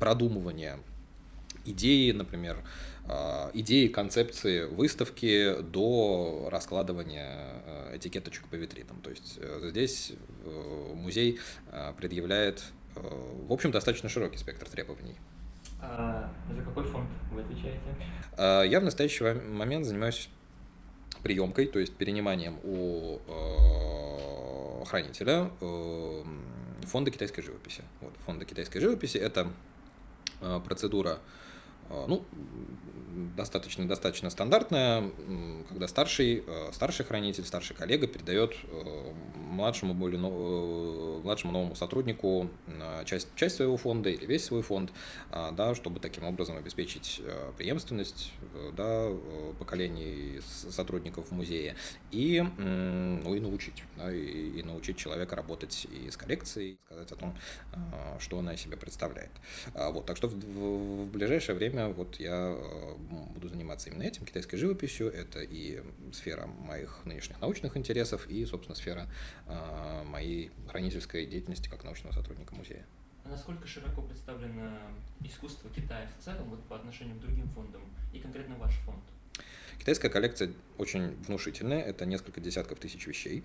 продумывания 0.00 0.78
идеи, 1.64 2.12
например, 2.12 2.58
а, 3.08 3.50
идеи, 3.54 3.88
концепции 3.88 4.64
выставки 4.64 5.60
до 5.62 6.48
раскладывания 6.50 7.62
э, 7.64 7.96
этикеточек 7.96 8.46
по 8.46 8.54
витринам. 8.54 9.00
То 9.02 9.10
есть 9.10 9.38
э, 9.40 9.68
здесь 9.70 10.12
музей 10.94 11.40
предъявляет, 11.96 12.62
в 12.94 13.52
общем, 13.52 13.72
достаточно 13.72 14.08
широкий 14.08 14.38
спектр 14.38 14.68
требований. 14.68 15.16
А 15.80 16.32
за 16.50 16.62
какой 16.62 16.84
отвечаете? 17.56 17.80
А, 18.36 18.62
я 18.62 18.80
в 18.80 18.84
настоящий 18.84 19.24
момент 19.24 19.86
занимаюсь 19.86 20.28
приемкой, 21.22 21.66
то 21.66 21.78
есть 21.78 21.94
перениманием 21.96 22.58
у 22.62 23.18
э, 23.26 24.84
хранителя 24.84 25.50
э, 25.60 26.22
фонда 26.82 27.10
китайской 27.10 27.42
живописи. 27.42 27.82
Вот, 28.00 28.12
фонда 28.24 28.44
китайской 28.44 28.78
живописи 28.78 29.18
это 29.18 29.50
э, 30.40 30.60
процедура 30.64 31.18
ну, 31.90 32.24
достаточно, 33.36 33.86
достаточно 33.86 34.30
стандартная, 34.30 35.10
когда 35.68 35.88
старший, 35.88 36.44
старший 36.72 37.04
хранитель, 37.04 37.44
старший 37.44 37.76
коллега 37.76 38.06
передает 38.06 38.56
младшему, 39.56 39.94
более, 39.94 40.20
э, 40.20 41.20
младшему 41.22 41.52
новому 41.52 41.74
сотруднику 41.74 42.48
э, 42.66 43.04
часть, 43.04 43.28
часть 43.34 43.56
своего 43.56 43.76
фонда 43.76 44.10
или 44.10 44.26
весь 44.26 44.44
свой 44.44 44.62
фонд, 44.62 44.92
а, 45.30 45.50
да, 45.52 45.74
чтобы 45.74 46.00
таким 46.00 46.24
образом 46.24 46.56
обеспечить 46.56 47.20
э, 47.24 47.52
преемственность 47.56 48.32
да, 48.76 49.08
поколений 49.58 50.40
сотрудников 50.70 51.30
музея 51.30 51.76
и, 52.10 52.44
ну, 52.58 53.34
и 53.34 53.40
научить, 53.40 53.84
да, 53.96 54.12
и, 54.12 54.60
и 54.60 54.62
научить 54.62 54.96
человека 54.96 55.36
работать 55.36 55.86
и 55.90 56.10
с 56.10 56.16
коллекцией, 56.16 56.78
сказать 56.86 57.12
о 57.12 57.16
том, 57.16 57.36
что 58.18 58.38
она 58.38 58.54
из 58.54 58.60
себя 58.60 58.76
представляет. 58.76 59.30
А, 59.74 59.90
вот, 59.90 60.06
так 60.06 60.16
что 60.16 60.28
в, 60.28 60.34
в, 60.34 61.04
в 61.04 61.10
ближайшее 61.10 61.56
время 61.56 61.75
вот 61.88 62.20
я 62.20 62.56
буду 63.34 63.48
заниматься 63.48 63.90
именно 63.90 64.02
этим, 64.02 64.24
китайской 64.24 64.56
живописью. 64.56 65.12
Это 65.12 65.40
и 65.40 65.82
сфера 66.12 66.46
моих 66.46 67.02
нынешних 67.04 67.40
научных 67.40 67.76
интересов, 67.76 68.28
и, 68.28 68.44
собственно, 68.46 68.74
сфера 68.74 69.08
Э, 69.48 70.02
моей 70.04 70.50
хранительской 70.68 71.24
деятельности 71.24 71.68
как 71.68 71.84
научного 71.84 72.12
сотрудника 72.12 72.54
музея. 72.54 72.84
А 73.24 73.28
насколько 73.28 73.66
широко 73.66 74.02
представлено 74.02 74.70
искусство 75.22 75.70
Китая 75.70 76.08
в 76.18 76.24
целом 76.24 76.50
вот, 76.50 76.64
по 76.64 76.74
отношению 76.74 77.16
к 77.16 77.20
другим 77.20 77.48
фондам 77.50 77.82
и 78.12 78.18
конкретно 78.18 78.56
ваш 78.56 78.74
фонд? 78.84 78.98
Китайская 79.78 80.08
коллекция 80.08 80.52
очень 80.78 81.14
внушительная, 81.26 81.80
это 81.80 82.06
несколько 82.06 82.40
десятков 82.40 82.80
тысяч 82.80 83.06
вещей. 83.06 83.44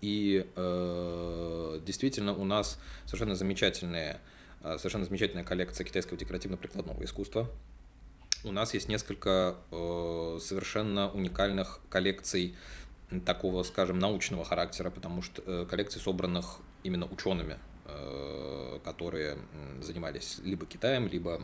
И 0.00 0.46
э, 0.54 1.80
действительно 1.84 2.34
у 2.34 2.44
нас 2.44 2.78
совершенно 3.04 3.34
замечательная, 3.34 4.14
э, 4.14 4.18
совершенно 4.62 5.04
замечательная 5.04 5.44
коллекция 5.44 5.84
китайского 5.84 6.18
декоративно-прикладного 6.18 7.04
искусства. 7.04 7.48
У 8.44 8.52
нас 8.52 8.72
есть 8.72 8.88
несколько 8.88 9.56
э, 9.72 10.38
совершенно 10.40 11.10
уникальных 11.10 11.80
коллекций 11.90 12.54
такого, 13.26 13.64
скажем, 13.64 13.98
научного 13.98 14.44
характера, 14.44 14.90
потому 14.90 15.22
что 15.22 15.42
э, 15.44 15.66
коллекции 15.68 15.98
собранных 15.98 16.58
именно 16.84 17.06
учеными, 17.06 17.58
э, 17.86 18.78
которые 18.84 19.38
занимались 19.80 20.38
либо 20.44 20.66
Китаем, 20.66 21.08
либо 21.08 21.42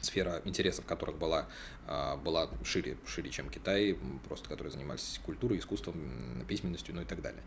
сфера 0.00 0.42
интересов 0.44 0.86
которых 0.86 1.18
была, 1.18 1.46
а, 1.88 2.16
была 2.16 2.48
шире, 2.62 2.96
шире, 3.04 3.30
чем 3.30 3.50
Китай, 3.50 3.98
просто 4.28 4.48
которые 4.48 4.70
занимались 4.70 5.20
культурой, 5.26 5.58
искусством, 5.58 6.44
письменностью, 6.46 6.94
ну 6.94 7.02
и 7.02 7.04
так 7.04 7.20
далее. 7.20 7.42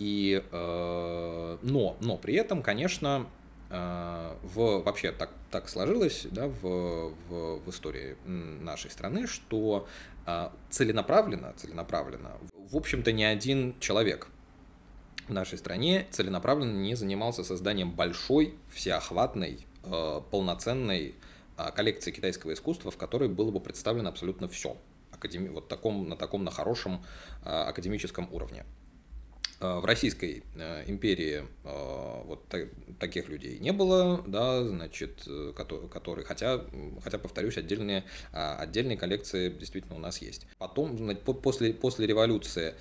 И, 0.00 0.42
но, 0.50 1.96
но 2.00 2.16
при 2.20 2.34
этом, 2.34 2.60
конечно, 2.60 3.28
в, 3.72 4.82
вообще 4.82 5.12
так, 5.12 5.30
так 5.50 5.68
сложилось 5.68 6.26
да, 6.30 6.46
в, 6.46 6.60
в, 6.60 7.60
в 7.64 7.70
истории 7.70 8.16
нашей 8.26 8.90
страны, 8.90 9.26
что 9.26 9.86
а, 10.24 10.52
целенаправленно, 10.70 11.52
целенаправленно, 11.56 12.38
в 12.52 12.76
общем-то, 12.76 13.12
ни 13.12 13.22
один 13.22 13.78
человек 13.80 14.28
в 15.26 15.32
нашей 15.32 15.58
стране 15.58 16.06
целенаправленно 16.10 16.80
не 16.80 16.94
занимался 16.94 17.44
созданием 17.44 17.92
большой, 17.92 18.54
всеохватной, 18.70 19.66
э, 19.84 20.20
полноценной 20.30 21.14
а, 21.56 21.70
коллекции 21.70 22.10
китайского 22.10 22.52
искусства, 22.52 22.90
в 22.90 22.96
которой 22.96 23.28
было 23.28 23.50
бы 23.50 23.60
представлено 23.60 24.08
абсолютно 24.08 24.48
все. 24.48 24.76
Академи... 25.10 25.48
Вот 25.48 25.68
таком, 25.68 26.08
на 26.08 26.16
таком, 26.16 26.44
на 26.44 26.50
хорошем 26.50 27.04
а, 27.44 27.66
академическом 27.68 28.28
уровне. 28.32 28.64
Э, 29.62 29.78
в 29.78 29.84
Российской 29.84 30.42
э, 30.56 30.84
империи 30.88 31.44
э, 31.64 32.22
вот 32.24 32.44
таких 32.98 33.28
людей 33.28 33.58
не 33.60 33.70
было, 33.72 34.22
да, 34.26 34.64
значит, 34.64 35.28
которые, 35.56 36.24
хотя, 36.24 36.64
хотя 37.02 37.18
повторюсь, 37.18 37.56
отдельные, 37.56 38.04
а, 38.32 38.56
отдельные 38.56 38.96
коллекции 38.96 39.50
действительно 39.50 39.96
у 39.96 39.98
нас 39.98 40.18
есть. 40.18 40.46
Потом, 40.58 41.16
после, 41.16 41.74
после 41.74 42.06
революции, 42.06 42.74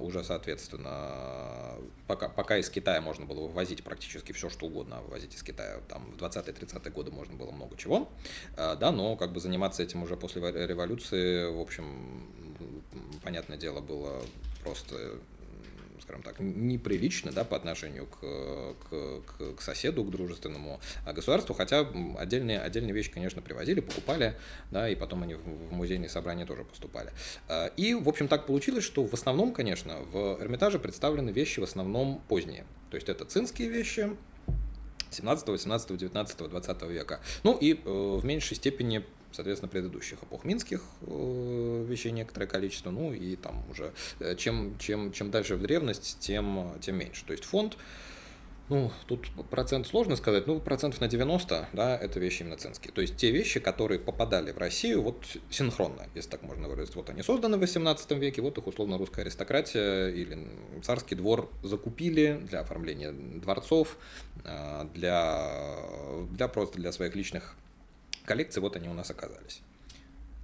уже, 0.00 0.22
соответственно, 0.22 1.74
пока, 2.06 2.28
пока 2.28 2.56
из 2.58 2.70
Китая 2.70 3.00
можно 3.00 3.26
было 3.26 3.48
вывозить 3.48 3.82
практически 3.82 4.32
все, 4.32 4.48
что 4.48 4.66
угодно, 4.66 5.00
вывозить 5.02 5.34
из 5.34 5.42
Китая, 5.42 5.80
там 5.88 6.12
в 6.12 6.22
20-30-е 6.22 6.92
годы 6.92 7.10
можно 7.10 7.34
было 7.34 7.50
много 7.50 7.76
чего, 7.76 8.08
да, 8.56 8.92
но 8.92 9.16
как 9.16 9.32
бы 9.32 9.40
заниматься 9.40 9.82
этим 9.82 10.02
уже 10.02 10.16
после 10.16 10.40
революции, 10.42 11.52
в 11.52 11.60
общем, 11.60 12.26
понятное 13.22 13.56
дело, 13.56 13.80
было 13.80 14.22
просто 14.62 15.18
скажем 16.02 16.22
так, 16.22 16.40
неприлично 16.40 17.32
да, 17.32 17.44
по 17.44 17.56
отношению 17.56 18.06
к, 18.06 18.20
к, 18.90 19.56
к 19.56 19.60
соседу, 19.60 20.04
к 20.04 20.10
дружественному 20.10 20.80
государству, 21.06 21.54
хотя 21.54 21.86
отдельные, 22.18 22.60
отдельные 22.60 22.92
вещи, 22.92 23.10
конечно, 23.10 23.40
привозили, 23.40 23.80
покупали, 23.80 24.36
да, 24.70 24.88
и 24.88 24.94
потом 24.94 25.22
они 25.22 25.34
в 25.34 25.72
музейные 25.72 26.08
собрания 26.08 26.46
тоже 26.46 26.64
поступали. 26.64 27.12
А, 27.48 27.66
и, 27.76 27.94
в 27.94 28.08
общем, 28.08 28.28
так 28.28 28.46
получилось, 28.46 28.84
что 28.84 29.06
в 29.06 29.14
основном, 29.14 29.52
конечно, 29.52 29.98
в 30.12 30.40
Эрмитаже 30.40 30.78
представлены 30.78 31.30
вещи 31.30 31.60
в 31.60 31.64
основном 31.64 32.22
поздние. 32.28 32.66
То 32.90 32.96
есть 32.96 33.08
это 33.08 33.24
цинские 33.24 33.68
вещи, 33.68 34.10
17, 35.10 35.48
18, 35.48 35.96
19, 35.96 36.50
20 36.50 36.82
века. 36.82 37.20
Ну 37.42 37.56
и 37.56 37.74
э, 37.74 37.76
в 37.84 38.24
меньшей 38.24 38.56
степени 38.56 39.04
соответственно, 39.32 39.68
предыдущих 39.70 40.22
эпох 40.22 40.44
минских 40.44 40.82
э, 41.02 41.86
вещей 41.88 42.12
некоторое 42.12 42.46
количество, 42.46 42.90
ну 42.90 43.12
и 43.12 43.36
там 43.36 43.64
уже 43.70 43.92
э, 44.20 44.36
чем, 44.36 44.78
чем, 44.78 45.12
чем 45.12 45.30
дальше 45.30 45.56
в 45.56 45.62
древность, 45.62 46.18
тем, 46.20 46.72
тем 46.80 46.96
меньше. 46.96 47.24
То 47.24 47.32
есть 47.32 47.44
фонд 47.44 47.76
ну, 48.72 48.90
тут 49.06 49.28
процент 49.50 49.86
сложно 49.86 50.16
сказать, 50.16 50.46
ну, 50.46 50.58
процентов 50.58 51.00
на 51.02 51.08
90, 51.08 51.68
да, 51.74 51.94
это 51.94 52.18
вещи 52.18 52.40
именно 52.40 52.56
ценские. 52.56 52.90
То 52.92 53.02
есть 53.02 53.16
те 53.16 53.30
вещи, 53.30 53.60
которые 53.60 53.98
попадали 54.00 54.50
в 54.52 54.56
Россию 54.56 55.02
вот 55.02 55.26
синхронно, 55.50 56.06
если 56.14 56.30
так 56.30 56.42
можно 56.42 56.68
выразить. 56.68 56.94
Вот 56.94 57.10
они 57.10 57.22
созданы 57.22 57.58
в 57.58 57.60
18 57.60 58.10
веке, 58.12 58.40
вот 58.40 58.56
их 58.56 58.66
условно 58.66 58.96
русская 58.96 59.22
аристократия 59.22 60.08
или 60.08 60.48
царский 60.82 61.16
двор 61.16 61.50
закупили 61.62 62.40
для 62.48 62.60
оформления 62.60 63.12
дворцов, 63.12 63.98
а, 64.44 64.88
для, 64.94 65.76
для 66.30 66.48
просто 66.48 66.78
для 66.78 66.92
своих 66.92 67.14
личных 67.14 67.54
коллекций, 68.24 68.60
вот 68.62 68.76
они 68.76 68.88
у 68.88 68.94
нас 68.94 69.10
оказались. 69.10 69.62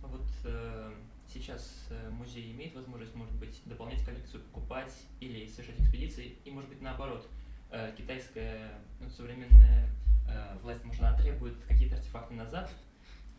Вот 0.03 0.27
э, 0.45 0.93
сейчас 1.33 1.87
э, 1.91 2.11
музей 2.11 2.53
имеет 2.53 2.75
возможность, 2.75 3.15
может 3.15 3.35
быть, 3.35 3.61
дополнять 3.65 4.05
коллекцию, 4.05 4.43
покупать 4.45 4.93
или 5.21 5.47
совершать 5.47 5.81
экспедиции, 5.81 6.37
и, 6.45 6.51
может 6.51 6.69
быть, 6.69 6.81
наоборот, 6.81 7.27
э, 7.71 7.93
китайская 7.97 8.73
ну, 9.01 9.09
современная 9.11 9.89
э, 10.29 10.57
власть, 10.63 10.85
может, 10.85 11.03
она 11.03 11.17
требует 11.19 11.55
какие-то 11.67 11.97
артефакты 11.97 12.35
назад, 12.35 12.71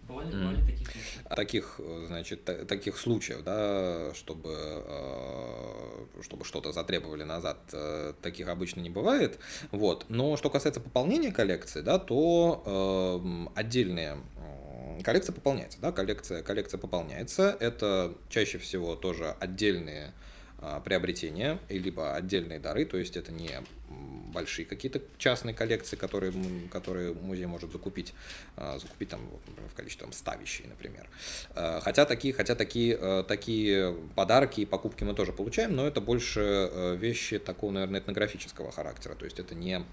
Бывали, 0.10 0.32
бывали 0.32 0.62
такие 0.66 0.86
случаи? 0.88 1.36
Таких, 1.36 1.76
э, 1.78 2.06
значит, 2.08 2.44
таких 2.68 2.98
случаев, 2.98 3.44
да, 3.44 4.12
чтобы, 4.16 4.50
э, 4.56 6.06
чтобы 6.24 6.46
что-то 6.46 6.72
затребовали 6.72 7.24
назад, 7.24 7.58
э, 7.74 8.14
таких 8.20 8.48
обычно 8.48 8.80
не 8.80 8.90
бывает. 8.90 9.38
Вот. 9.72 10.06
Но 10.10 10.36
что 10.36 10.50
касается 10.50 10.82
пополнения 10.82 11.32
коллекции, 11.32 11.82
да, 11.82 12.00
то 12.00 13.22
отдельные 13.56 14.18
коллекция 15.04 15.34
пополняется, 15.34 15.80
да, 15.80 15.92
коллекция, 15.92 16.42
коллекция 16.42 16.80
пополняется. 16.80 17.56
Это 17.60 18.16
чаще 18.30 18.58
всего 18.58 18.96
тоже 18.96 19.36
отдельные 19.40 20.14
приобретения, 20.84 21.60
либо 21.70 22.16
отдельные 22.16 22.60
дары, 22.60 22.86
то 22.86 22.98
есть 22.98 23.16
это 23.16 23.32
не 23.32 23.50
большие 23.90 24.66
какие-то 24.66 25.02
частные 25.18 25.56
коллекции, 25.56 25.96
которые, 25.96 26.34
которые 26.72 27.14
музей 27.14 27.46
может 27.46 27.72
закупить, 27.72 28.14
а, 28.56 28.78
закупить 28.78 29.10
там, 29.10 29.22
например, 29.48 29.70
в 29.70 29.74
количестве 29.74 30.06
там, 30.06 30.14
100 30.14 30.36
вещей, 30.36 30.68
например. 30.68 31.10
А, 31.56 31.80
хотя 31.82 32.06
такие, 32.06 32.34
хотя 32.34 32.56
такие, 32.56 33.24
такие 33.24 33.96
подарки 34.16 34.62
и 34.62 34.66
покупки 34.66 35.04
мы 35.04 35.14
тоже 35.14 35.34
получаем, 35.34 35.76
но 35.76 35.88
это 35.88 36.02
больше 36.02 36.98
вещи 37.00 37.40
такого, 37.40 37.72
наверное, 37.72 38.02
этнографического 38.02 38.72
характера, 38.72 39.16
то 39.16 39.26
есть 39.26 39.40
это 39.40 39.56
не 39.56 39.84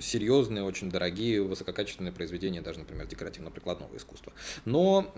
серьезные, 0.00 0.64
очень 0.64 0.90
дорогие, 0.90 1.42
высококачественные 1.42 2.12
произведения, 2.12 2.60
даже, 2.60 2.80
например, 2.80 3.06
декоративно-прикладного 3.06 3.96
искусства. 3.96 4.32
Но 4.64 5.12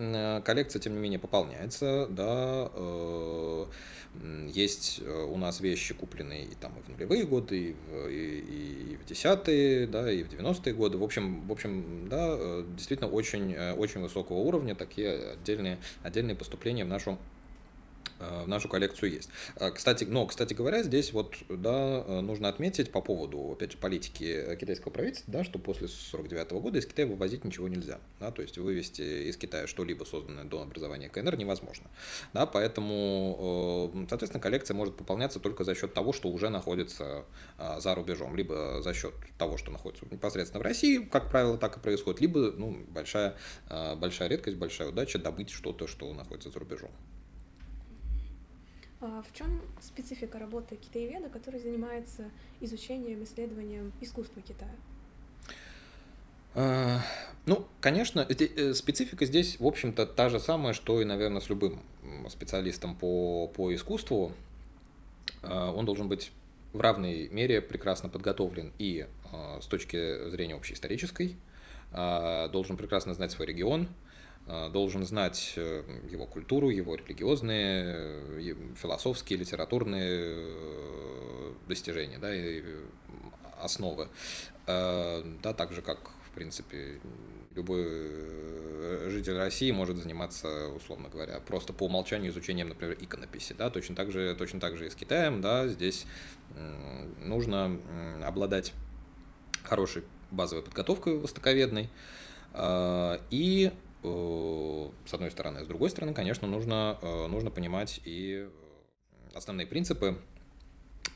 коллекция, 0.44 0.80
тем 0.80 0.94
не 0.94 1.00
менее, 1.00 1.18
пополняется, 1.18 2.06
да, 2.10 2.70
есть 4.52 5.00
э, 5.02 5.24
у 5.24 5.36
нас 5.36 5.60
вещи, 5.60 5.94
купленные 5.94 6.44
и, 6.44 6.54
там, 6.54 6.76
и 6.78 6.82
в 6.82 6.88
нулевые 6.88 7.24
годы, 7.24 7.70
и 7.70 7.72
в, 7.72 8.08
и, 8.08 8.92
и 8.92 8.96
в 8.96 9.04
десятые, 9.06 9.86
да, 9.86 10.10
и 10.10 10.24
в 10.24 10.28
90-е 10.28 10.74
годы. 10.74 10.98
В 10.98 11.04
общем, 11.04 11.46
в 11.46 11.52
общем, 11.52 12.08
да, 12.08 12.26
э, 12.30 12.64
действительно 12.76 13.08
очень, 13.08 13.54
э, 13.54 13.72
очень 13.72 14.00
высокого 14.00 14.38
уровня 14.38 14.74
такие 14.74 15.32
отдельные, 15.32 15.78
отдельные 16.02 16.34
поступления 16.34 16.84
в 16.84 16.88
нашу 16.88 17.18
Э, 17.18 17.39
в 18.20 18.48
нашу 18.48 18.68
коллекцию 18.68 19.12
есть. 19.12 19.30
Э, 19.56 19.70
кстати, 19.70 20.04
но, 20.04 20.26
кстати 20.26 20.54
говоря, 20.54 20.82
здесь 20.82 21.12
вот, 21.12 21.36
да, 21.48 22.04
э, 22.06 22.20
нужно 22.20 22.48
отметить 22.48 22.92
по 22.92 23.00
поводу, 23.00 23.52
опять 23.52 23.72
же, 23.72 23.78
политики 23.78 24.56
китайского 24.60 24.92
правительства, 24.92 25.32
да, 25.32 25.44
что 25.44 25.58
после 25.58 25.88
49 25.88 26.50
года 26.52 26.78
из 26.78 26.86
Китая 26.86 27.06
вывозить 27.06 27.44
ничего 27.44 27.68
нельзя, 27.68 27.98
да, 28.18 28.30
то 28.30 28.42
есть 28.42 28.58
вывести 28.58 29.28
из 29.28 29.36
Китая 29.36 29.66
что-либо 29.66 30.04
созданное 30.04 30.44
до 30.44 30.62
образования 30.62 31.08
КНР 31.08 31.36
невозможно, 31.36 31.86
да, 32.32 32.46
поэтому, 32.46 33.90
соответственно, 34.08 34.42
коллекция 34.42 34.74
может 34.74 34.96
пополняться 34.96 35.40
только 35.40 35.64
за 35.64 35.74
счет 35.74 35.94
того, 35.94 36.12
что 36.12 36.28
уже 36.28 36.48
находится 36.48 37.24
за 37.78 37.94
рубежом, 37.94 38.36
либо 38.36 38.82
за 38.82 38.94
счет 38.94 39.14
того, 39.38 39.56
что 39.56 39.70
находится 39.70 40.04
непосредственно 40.10 40.60
в 40.60 40.62
России, 40.62 40.98
как 40.98 41.30
правило, 41.30 41.56
так 41.58 41.76
и 41.76 41.80
происходит, 41.80 42.20
либо, 42.20 42.52
ну, 42.52 42.76
большая, 42.88 43.36
большая 43.96 44.28
редкость, 44.28 44.56
большая 44.56 44.88
удача 44.88 45.18
добыть 45.18 45.50
что-то, 45.50 45.86
что 45.86 46.12
находится 46.12 46.50
за 46.50 46.58
рубежом. 46.58 46.90
А 49.02 49.22
в 49.22 49.32
чем 49.36 49.62
специфика 49.80 50.38
работы 50.38 50.76
китаеведа, 50.76 51.30
который 51.30 51.58
занимается 51.58 52.30
изучением, 52.60 53.24
исследованием 53.24 53.92
искусства 54.00 54.42
Китая? 54.42 54.74
А, 56.54 57.00
ну, 57.46 57.66
конечно, 57.80 58.26
э, 58.28 58.74
специфика 58.74 59.24
здесь, 59.24 59.58
в 59.58 59.66
общем-то, 59.66 60.04
та 60.04 60.28
же 60.28 60.38
самая, 60.38 60.74
что 60.74 61.00
и, 61.00 61.06
наверное, 61.06 61.40
с 61.40 61.48
любым 61.48 61.80
специалистом 62.28 62.94
по, 62.94 63.48
по 63.48 63.74
искусству. 63.74 64.32
А, 65.42 65.72
он 65.72 65.86
должен 65.86 66.08
быть 66.08 66.30
в 66.74 66.80
равной 66.80 67.28
мере 67.30 67.62
прекрасно 67.62 68.08
подготовлен 68.08 68.72
и 68.78 69.06
с 69.60 69.66
точки 69.66 70.28
зрения 70.28 70.54
общеисторической, 70.54 71.36
должен 71.92 72.76
прекрасно 72.76 73.14
знать 73.14 73.32
свой 73.32 73.48
регион, 73.48 73.88
Э, 74.46 74.68
должен 74.68 75.04
знать 75.04 75.52
э, 75.56 75.82
его 76.10 76.26
культуру, 76.26 76.70
его 76.70 76.96
религиозные, 76.96 77.94
э, 77.96 78.54
философские, 78.74 79.38
литературные 79.38 81.54
достижения, 81.68 82.18
да, 82.18 82.34
и 82.34 82.62
основы. 83.60 84.08
Да, 84.66 85.52
так 85.56 85.72
же, 85.72 85.82
как, 85.82 86.10
в 86.26 86.30
принципе, 86.34 87.00
любой 87.56 87.84
житель 89.10 89.36
России 89.36 89.72
может 89.72 89.96
заниматься, 89.96 90.68
условно 90.68 91.08
говоря, 91.08 91.40
просто 91.40 91.72
по 91.72 91.86
умолчанию 91.86 92.30
изучением, 92.30 92.68
например, 92.68 92.96
иконописи, 93.00 93.52
да, 93.52 93.68
точно 93.68 93.96
так 93.96 94.12
же, 94.12 94.32
точно 94.36 94.60
так 94.60 94.76
же 94.76 94.86
и 94.86 94.90
с 94.90 94.94
Китаем, 94.94 95.40
да, 95.40 95.66
здесь 95.66 96.06
нужно 97.18 97.80
обладать 98.22 98.74
хорошей 99.64 100.04
базовой 100.30 100.62
подготовкой 100.62 101.18
востоковедной 101.18 101.88
и 103.30 103.72
Э, 104.02 104.90
с 105.04 105.12
одной 105.14 105.30
стороны. 105.30 105.64
С 105.64 105.66
другой 105.66 105.90
стороны, 105.90 106.14
конечно, 106.14 106.48
нужно, 106.48 106.98
э, 107.02 107.26
нужно 107.26 107.50
понимать 107.50 108.00
и 108.04 108.48
основные 109.34 109.66
принципы 109.66 110.18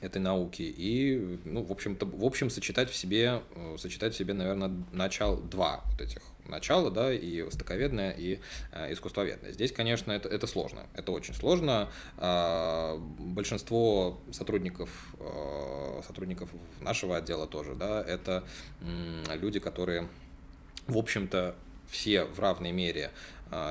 этой 0.01 0.21
науки 0.21 0.63
и, 0.63 1.39
ну, 1.45 1.63
в 1.63 1.73
общем-то, 1.73 2.05
в 2.05 2.25
общем, 2.25 2.51
сочетать 2.51 2.91
в 2.91 2.97
себе, 2.97 3.43
э, 3.55 3.77
сочетать 3.79 4.15
в 4.15 4.17
себе, 4.17 4.35
наверное, 4.35 4.71
начал 4.93 5.39
два 5.39 5.83
вот 5.93 6.01
этих 6.01 6.21
начала, 6.49 6.91
да, 6.91 7.13
и 7.13 7.43
востоковедное, 7.43 8.11
и 8.13 8.41
э, 8.73 8.93
искусствоведное. 8.93 9.53
Здесь, 9.53 9.73
конечно, 9.73 10.13
это, 10.13 10.29
это 10.29 10.47
сложно, 10.47 10.87
это 10.95 11.13
очень 11.13 11.35
сложно. 11.35 11.91
Э, 12.19 12.97
большинство 12.99 14.21
сотрудников, 14.33 15.15
э, 15.19 16.03
сотрудников 16.07 16.51
нашего 16.81 17.17
отдела 17.17 17.47
тоже, 17.47 17.75
да, 17.75 18.03
это 18.03 18.45
э, 18.81 19.37
люди, 19.37 19.61
которые, 19.61 20.09
в 20.87 20.99
общем-то, 20.99 21.55
все 21.89 22.25
в 22.25 22.41
равной 22.41 22.73
мере 22.73 23.11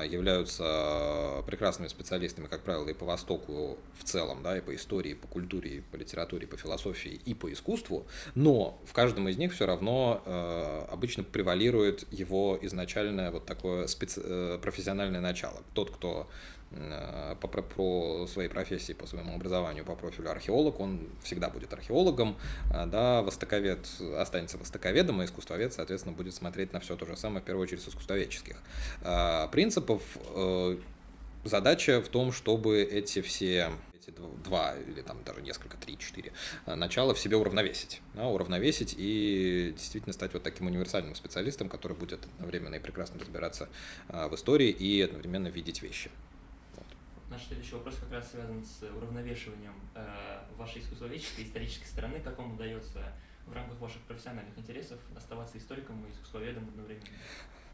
являются 0.04 1.42
прекрасными 1.46 1.88
специалистами, 1.88 2.46
как 2.46 2.62
правило, 2.62 2.88
и 2.88 2.94
по 2.94 3.04
Востоку 3.04 3.78
в 3.98 4.04
целом, 4.04 4.42
да, 4.42 4.56
и 4.56 4.60
по 4.60 4.74
истории, 4.74 5.12
и 5.12 5.14
по 5.14 5.26
культуре, 5.26 5.70
и 5.76 5.80
по 5.80 5.96
литературе, 5.96 6.46
и 6.46 6.48
по 6.48 6.56
философии, 6.56 7.20
и 7.24 7.34
по 7.34 7.52
искусству, 7.52 8.06
но 8.34 8.80
в 8.86 8.92
каждом 8.92 9.28
из 9.28 9.36
них 9.36 9.52
все 9.52 9.66
равно 9.66 10.22
э, 10.24 10.86
обычно 10.90 11.22
превалирует 11.22 12.06
его 12.12 12.58
изначальное 12.62 13.30
вот 13.30 13.46
такое 13.46 13.86
специ... 13.86 14.20
Э, 14.24 14.58
профессиональное 14.60 15.20
начало. 15.20 15.62
Тот, 15.74 15.90
кто 15.90 16.28
по, 17.40 17.48
по 17.48 18.26
своей 18.26 18.48
профессии, 18.48 18.92
по 18.92 19.06
своему 19.06 19.34
образованию, 19.34 19.84
по 19.84 19.94
профилю 19.94 20.30
археолог, 20.30 20.80
он 20.80 21.08
всегда 21.22 21.48
будет 21.48 21.72
археологом, 21.72 22.36
а, 22.72 22.86
да, 22.86 23.22
востоковед 23.22 23.86
останется 24.18 24.58
востоковедом, 24.58 25.20
а 25.20 25.24
искусствовед, 25.24 25.72
соответственно, 25.72 26.14
будет 26.14 26.34
смотреть 26.34 26.72
на 26.72 26.80
все 26.80 26.96
то 26.96 27.06
же 27.06 27.16
самое, 27.16 27.42
в 27.42 27.44
первую 27.44 27.64
очередь, 27.64 27.82
с 27.82 27.88
искусствоведческих 27.88 28.56
а, 29.02 29.48
принципов. 29.48 30.02
Э, 30.34 30.76
задача 31.44 32.00
в 32.00 32.08
том, 32.08 32.32
чтобы 32.32 32.82
эти 32.82 33.20
все 33.20 33.70
эти 33.96 34.14
два 34.44 34.74
или 34.74 35.00
там 35.00 35.22
даже 35.24 35.40
несколько, 35.40 35.76
три, 35.76 35.98
четыре 35.98 36.32
э, 36.66 36.74
начала 36.74 37.14
в 37.14 37.18
себе 37.18 37.36
уравновесить. 37.36 38.02
Да, 38.14 38.26
уравновесить 38.26 38.94
и 38.98 39.72
действительно 39.76 40.12
стать 40.12 40.34
вот 40.34 40.42
таким 40.42 40.66
универсальным 40.66 41.14
специалистом, 41.14 41.68
который 41.68 41.96
будет 41.96 42.24
одновременно 42.36 42.74
и 42.74 42.78
прекрасно 42.80 43.18
разбираться 43.20 43.68
в 44.08 44.34
истории 44.34 44.68
и 44.68 45.00
одновременно 45.00 45.48
видеть 45.48 45.82
вещи. 45.82 46.10
Наш 47.34 47.48
следующий 47.48 47.74
вопрос 47.74 47.96
как 47.96 48.12
раз 48.12 48.30
связан 48.30 48.64
с 48.64 48.84
уравновешиванием 48.96 49.74
э, 49.96 50.06
вашей 50.56 50.80
искусствоведческой 50.80 51.42
и 51.42 51.46
исторической 51.48 51.86
стороны. 51.86 52.20
Как 52.22 52.38
вам 52.38 52.54
удается 52.54 53.00
в 53.48 53.52
рамках 53.52 53.80
ваших 53.80 54.00
профессиональных 54.02 54.56
интересов 54.56 55.00
оставаться 55.16 55.58
историком 55.58 56.06
и 56.06 56.12
искусствоведом 56.12 56.68
одновременно? 56.68 57.08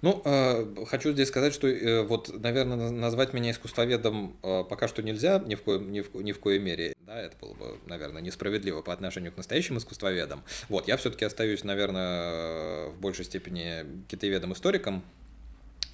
Ну, 0.00 0.22
э, 0.24 0.86
хочу 0.86 1.12
здесь 1.12 1.28
сказать, 1.28 1.52
что 1.52 1.68
э, 1.68 2.02
вот, 2.04 2.32
наверное, 2.42 2.88
назвать 2.90 3.34
меня 3.34 3.50
искусствоведом 3.50 4.34
э, 4.42 4.64
пока 4.64 4.88
что 4.88 5.02
нельзя 5.02 5.38
ни 5.40 5.56
в, 5.56 5.62
коем, 5.62 5.92
ни, 5.92 6.00
в, 6.00 6.14
ни 6.14 6.32
в 6.32 6.40
коей 6.40 6.58
мере. 6.58 6.94
Да, 7.00 7.20
это 7.20 7.36
было 7.36 7.52
бы, 7.52 7.78
наверное, 7.84 8.22
несправедливо 8.22 8.80
по 8.80 8.94
отношению 8.94 9.30
к 9.30 9.36
настоящим 9.36 9.76
искусствоведам. 9.76 10.42
Вот, 10.70 10.88
я 10.88 10.96
все-таки 10.96 11.26
остаюсь, 11.26 11.64
наверное, 11.64 12.86
в 12.86 12.98
большей 12.98 13.26
степени 13.26 13.84
китаеведом-историком, 14.08 15.02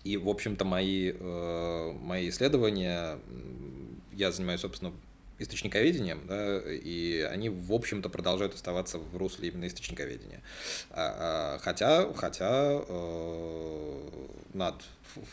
и, 0.07 0.16
в 0.16 0.29
общем-то, 0.29 0.64
мои, 0.64 1.12
э, 1.12 1.92
мои 2.01 2.29
исследования, 2.29 3.19
я 4.12 4.31
занимаюсь, 4.31 4.61
собственно, 4.61 4.92
источниковедением, 5.38 6.27
да, 6.27 6.61
и 6.66 7.20
они, 7.20 7.49
в 7.49 7.72
общем-то, 7.72 8.09
продолжают 8.09 8.55
оставаться 8.55 8.99
в 8.99 9.16
русле 9.16 9.49
именно 9.49 9.66
источниковедения. 9.66 10.42
А, 10.90 11.57
а, 11.57 11.59
хотя, 11.59 12.12
хотя 12.14 12.81
э, 12.88 14.01
над 14.55 14.75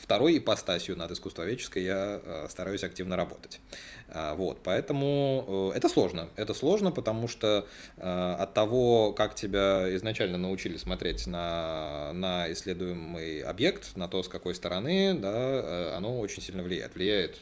второй 0.02 0.38
ипостасью, 0.38 0.98
над 0.98 1.12
искусствоведческой 1.12 1.84
я 1.84 2.22
э, 2.24 2.48
стараюсь 2.50 2.84
активно 2.84 3.16
работать. 3.16 3.62
А, 4.10 4.36
вот, 4.36 4.60
поэтому 4.64 5.72
э, 5.74 5.78
это 5.78 5.88
сложно. 5.88 6.30
Это 6.36 6.54
сложно, 6.54 6.92
потому 6.92 7.28
что 7.28 7.68
от 7.98 8.54
того, 8.54 9.14
как 9.14 9.36
тебя 9.36 9.96
изначально 9.96 10.38
научили 10.38 10.78
смотреть 10.78 11.28
на, 11.28 12.12
на 12.14 12.52
исследуемый 12.52 13.42
объект, 13.42 13.96
на 13.96 14.08
то, 14.08 14.22
с 14.22 14.28
какой 14.28 14.56
стороны, 14.56 15.14
да, 15.14 15.96
оно 15.96 16.20
очень 16.20 16.42
сильно 16.42 16.64
влияет. 16.64 16.96
Влияет 16.96 17.38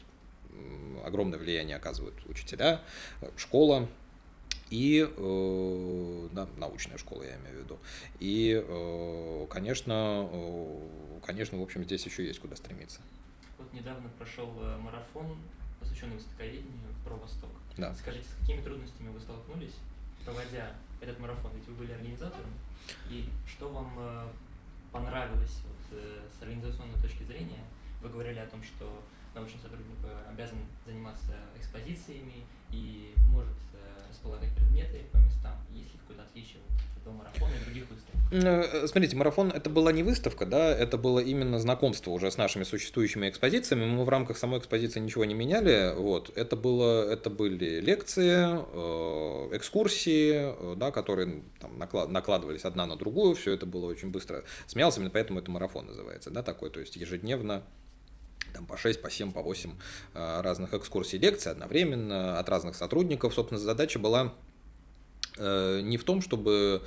огромное 1.05 1.39
влияние 1.39 1.77
оказывают 1.77 2.15
учителя, 2.27 2.81
школа 3.37 3.87
и 4.69 5.05
э, 5.05 6.27
да, 6.31 6.47
научная 6.57 6.97
школа, 6.97 7.23
я 7.23 7.35
имею 7.37 7.57
в 7.57 7.63
виду. 7.63 7.79
И, 8.19 8.63
э, 8.65 9.47
конечно, 9.49 10.29
э, 10.31 10.79
конечно, 11.25 11.57
в 11.57 11.61
общем, 11.61 11.83
здесь 11.83 12.05
еще 12.05 12.25
есть 12.25 12.39
куда 12.39 12.55
стремиться. 12.55 13.01
Вот 13.57 13.71
недавно 13.73 14.09
прошел 14.17 14.49
марафон, 14.79 15.37
посвященный 15.79 16.15
востоковедению 16.15 16.95
про 17.03 17.15
Восток. 17.15 17.49
Да. 17.77 17.93
Скажите, 17.95 18.25
с 18.27 18.39
какими 18.39 18.61
трудностями 18.61 19.09
вы 19.09 19.19
столкнулись, 19.19 19.75
проводя 20.23 20.71
этот 21.01 21.19
марафон? 21.19 21.51
Ведь 21.55 21.67
вы 21.67 21.73
были 21.75 21.91
организатором. 21.91 22.53
И 23.09 23.29
что 23.47 23.69
вам 23.69 23.93
э, 23.97 24.27
понравилось 24.91 25.61
вот, 25.67 25.99
э, 25.99 26.21
с 26.37 26.41
организационной 26.41 26.99
точки 27.01 27.23
зрения? 27.23 27.63
Вы 28.01 28.09
говорили 28.09 28.39
о 28.39 28.47
том, 28.47 28.63
что 28.63 29.01
научный 29.35 29.59
сотрудник 29.61 29.97
э, 30.03 30.31
обязан 30.31 30.57
заниматься 30.85 31.33
экспозициями 31.57 32.45
и 32.71 33.13
может 33.31 33.53
э, 33.73 33.77
располагать 34.09 34.49
предметы 34.53 35.01
по 35.11 35.17
местам. 35.17 35.53
Есть 35.71 35.93
ли 35.93 35.99
какое-то 35.99 36.23
отличие 36.23 36.59
от 36.95 37.01
этого 37.01 37.13
марафона 37.13 37.51
и 37.53 37.63
других 37.63 37.85
выставок? 37.89 38.11
Э, 38.33 38.87
смотрите, 38.87 39.15
марафон 39.15 39.51
это 39.51 39.69
была 39.69 39.91
не 39.91 40.03
выставка, 40.03 40.45
да, 40.45 40.75
это 40.75 40.97
было 40.97 41.19
именно 41.19 41.59
знакомство 41.59 42.11
уже 42.11 42.29
с 42.29 42.37
нашими 42.37 42.63
существующими 42.63 43.29
экспозициями. 43.29 43.85
Мы 43.85 44.03
в 44.03 44.09
рамках 44.09 44.37
самой 44.37 44.59
экспозиции 44.59 44.99
ничего 44.99 45.23
не 45.25 45.33
меняли. 45.33 45.93
Вот. 45.95 46.31
Это, 46.35 46.55
было, 46.55 47.09
это 47.09 47.29
были 47.29 47.79
лекции, 47.79 48.43
экскурсии, 49.55 50.75
да, 50.75 50.91
которые 50.91 51.43
там, 51.59 51.77
накладывались 51.77 52.65
одна 52.65 52.85
на 52.85 52.97
другую. 52.97 53.35
Все 53.35 53.53
это 53.53 53.65
было 53.65 53.85
очень 53.85 54.11
быстро 54.11 54.43
смеялся, 54.67 54.99
именно 54.99 55.11
поэтому 55.11 55.39
это 55.39 55.51
марафон 55.51 55.87
называется, 55.87 56.31
да, 56.31 56.43
такой, 56.43 56.69
то 56.69 56.79
есть 56.79 56.95
ежедневно 56.95 57.63
там, 58.51 58.65
по 58.65 58.77
6, 58.77 59.01
по 59.01 59.09
7, 59.09 59.31
по 59.31 59.41
8 59.41 59.71
э, 60.13 60.41
разных 60.41 60.73
экскурсий, 60.73 61.19
лекций 61.19 61.51
одновременно 61.51 62.39
от 62.39 62.49
разных 62.49 62.75
сотрудников. 62.75 63.33
Собственно, 63.33 63.59
задача 63.59 63.99
была 63.99 64.33
э, 65.37 65.81
не 65.81 65.97
в 65.97 66.03
том, 66.03 66.21
чтобы 66.21 66.81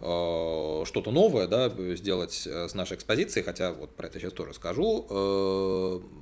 э, 0.00 0.84
что-то 0.86 1.10
новое 1.10 1.46
да, 1.46 1.70
сделать 1.96 2.46
с 2.46 2.74
нашей 2.74 2.96
экспозицией, 2.96 3.44
хотя 3.44 3.72
вот 3.72 3.94
про 3.94 4.06
это 4.06 4.18
сейчас 4.18 4.32
тоже 4.32 4.54
скажу, 4.54 5.06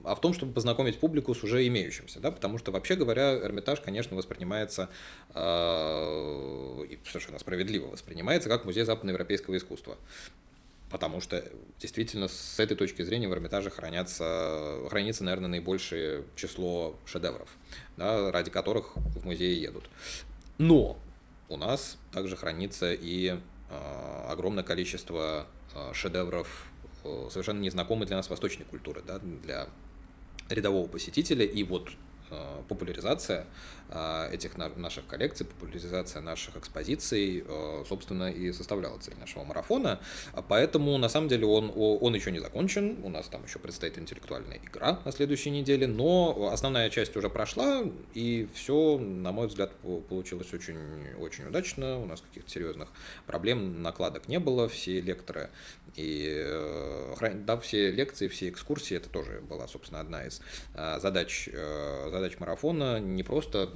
а 0.05 0.15
в 0.15 0.21
том, 0.21 0.33
чтобы 0.33 0.53
познакомить 0.53 0.99
публику 0.99 1.35
с 1.35 1.45
уже 1.45 1.67
имеющимся, 1.67 2.21
да, 2.21 2.31
потому 2.31 2.59
что, 2.59 2.73
вообще 2.73 2.97
говоря, 2.97 3.35
Эрмитаж, 3.35 3.81
конечно, 3.81 4.17
воспринимается, 4.17 4.89
и 5.35 6.99
совершенно 7.07 7.39
справедливо 7.39 7.89
воспринимается, 7.89 8.49
как 8.49 8.65
музей 8.65 8.85
западноевропейского 8.85 9.57
искусства 9.59 9.97
потому 10.91 11.21
что 11.21 11.45
действительно 11.79 12.29
с 12.29 12.59
этой 12.59 12.77
точки 12.77 13.03
зрения 13.03 13.29
в 13.29 13.33
Эрмитаже 13.33 13.71
хранятся, 13.71 14.81
хранится, 14.89 15.25
наверное, 15.25 15.49
наибольшее 15.49 16.25
число 16.37 16.99
шедевров, 17.05 17.49
да, 17.97 18.31
ради 18.31 18.51
которых 18.51 18.97
в 18.97 19.25
музее 19.25 19.61
едут. 19.61 19.89
Но 20.59 20.99
у 21.49 21.57
нас 21.57 21.99
также 22.13 22.37
хранится 22.37 22.93
и 22.93 23.39
э, 23.71 24.27
огромное 24.29 24.65
количество 24.65 25.47
э, 25.75 25.93
шедевров 25.93 26.67
э, 27.05 27.29
совершенно 27.31 27.61
незнакомой 27.61 28.07
для 28.07 28.17
нас 28.17 28.31
восточной 28.31 28.65
культуры, 28.65 29.03
да, 29.07 29.19
для 29.19 29.69
рядового 30.49 30.87
посетителя. 30.89 31.45
И 31.45 31.63
вот 31.63 31.91
Э, 32.29 32.63
популяризация 32.69 33.47
этих 33.89 34.57
наших 34.57 35.07
коллекций, 35.07 35.47
популяризация 35.47 36.21
наших 36.21 36.57
экспозиций, 36.57 37.45
э, 37.47 37.85
собственно, 37.89 38.31
и 38.31 38.53
составляла 38.53 38.99
цель 38.99 39.15
нашего 39.19 39.45
марафона. 39.45 40.01
А 40.33 40.43
поэтому, 40.43 40.99
на 40.99 41.09
самом 41.09 41.29
деле, 41.29 41.47
он, 41.47 41.73
он 41.75 42.15
еще 42.15 42.33
не 42.33 42.41
закончен, 42.41 42.99
у 43.05 43.09
нас 43.09 43.29
там 43.29 43.45
еще 43.45 43.59
предстоит 43.59 43.99
интеллектуальная 43.99 44.59
игра 44.59 45.01
на 45.05 45.13
следующей 45.13 45.51
неделе, 45.51 45.87
но 45.87 46.51
основная 46.53 46.91
часть 46.91 47.17
уже 47.17 47.31
прошла, 47.31 47.85
и 48.15 48.49
все, 48.55 48.99
на 48.99 49.33
мой 49.33 49.47
взгляд, 49.47 49.73
получилось 50.09 50.53
очень, 50.53 51.15
очень 51.19 51.47
удачно, 51.47 52.01
у 52.01 52.07
нас 52.07 52.21
каких-то 52.21 52.51
серьезных 52.51 52.89
проблем, 53.27 53.83
накладок 53.83 54.29
не 54.29 54.41
было, 54.41 54.69
все 54.69 55.01
лекторы 55.01 55.51
и 55.95 56.45
да, 57.47 57.57
все 57.59 57.91
лекции, 57.91 58.29
все 58.29 58.49
экскурсии, 58.49 58.97
это 58.97 59.09
тоже 59.09 59.41
была, 59.49 59.69
собственно, 59.69 60.01
одна 60.01 60.27
из 60.27 60.43
задач 60.75 61.49
задач 62.11 62.39
марафона. 62.39 62.99
Не 63.01 63.23
просто 63.23 63.71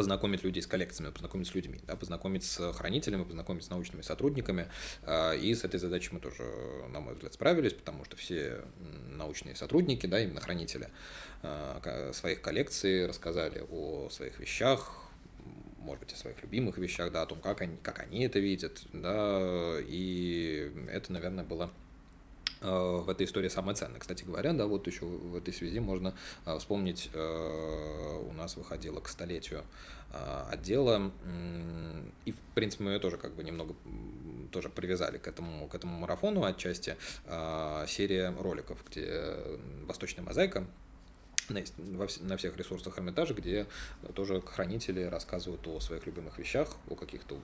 познакомить 0.00 0.42
людей 0.42 0.62
с 0.62 0.66
коллекциями, 0.66 1.12
познакомить 1.12 1.48
с 1.48 1.54
людьми, 1.54 1.78
да, 1.86 1.94
познакомить 1.94 2.42
с 2.42 2.72
хранителями, 2.72 3.24
познакомить 3.24 3.64
с 3.64 3.68
научными 3.68 4.00
сотрудниками. 4.00 4.66
А, 5.02 5.32
и 5.32 5.54
с 5.54 5.62
этой 5.62 5.78
задачей 5.78 6.08
мы 6.12 6.20
тоже, 6.20 6.42
на 6.88 7.00
мой 7.00 7.12
взгляд, 7.12 7.34
справились, 7.34 7.74
потому 7.74 8.06
что 8.06 8.16
все 8.16 8.62
научные 9.10 9.54
сотрудники, 9.56 10.06
да, 10.06 10.18
именно 10.18 10.40
хранители 10.40 10.88
а, 11.42 12.12
своих 12.14 12.40
коллекций 12.40 13.06
рассказали 13.06 13.62
о 13.70 14.08
своих 14.08 14.40
вещах, 14.40 14.90
может 15.76 16.00
быть, 16.04 16.14
о 16.14 16.16
своих 16.16 16.40
любимых 16.42 16.78
вещах, 16.78 17.12
да, 17.12 17.20
о 17.20 17.26
том, 17.26 17.38
как 17.38 17.60
они, 17.60 17.76
как 17.82 17.98
они 17.98 18.24
это 18.24 18.38
видят, 18.38 18.80
да, 18.94 19.76
и 19.80 20.72
это, 20.90 21.12
наверное, 21.12 21.44
было 21.44 21.70
в 22.60 23.08
этой 23.08 23.26
истории 23.26 23.48
самое 23.48 23.74
ценное. 23.76 24.00
Кстати 24.00 24.24
говоря, 24.24 24.52
да, 24.52 24.66
вот 24.66 24.86
еще 24.86 25.06
в 25.06 25.36
этой 25.36 25.54
связи 25.54 25.80
можно 25.80 26.14
э, 26.44 26.58
вспомнить, 26.58 27.10
э, 27.12 28.22
у 28.28 28.32
нас 28.32 28.56
выходило 28.56 29.00
к 29.00 29.08
столетию 29.08 29.62
отдела, 30.50 31.12
и, 32.24 32.32
в 32.32 32.36
принципе, 32.56 32.82
мы 32.82 32.90
ее 32.90 32.98
тоже 32.98 33.16
как 33.16 33.32
бы 33.36 33.44
немного 33.44 33.76
тоже 34.50 34.68
привязали 34.68 35.18
к 35.18 35.28
этому, 35.28 35.68
к 35.68 35.74
этому 35.76 35.96
марафону 36.00 36.42
отчасти, 36.42 36.96
серия 37.86 38.34
роликов, 38.36 38.84
где 38.88 39.36
«Восточная 39.86 40.24
мозаика», 40.24 40.66
на 41.50 42.36
всех 42.36 42.56
ресурсах 42.56 42.98
Эрмитажа, 42.98 43.34
где 43.34 43.66
тоже 44.14 44.40
хранители 44.40 45.02
рассказывают 45.02 45.66
о 45.66 45.80
своих 45.80 46.06
любимых 46.06 46.38
вещах, 46.38 46.76
о 46.88 46.94
каких-то 46.94 47.38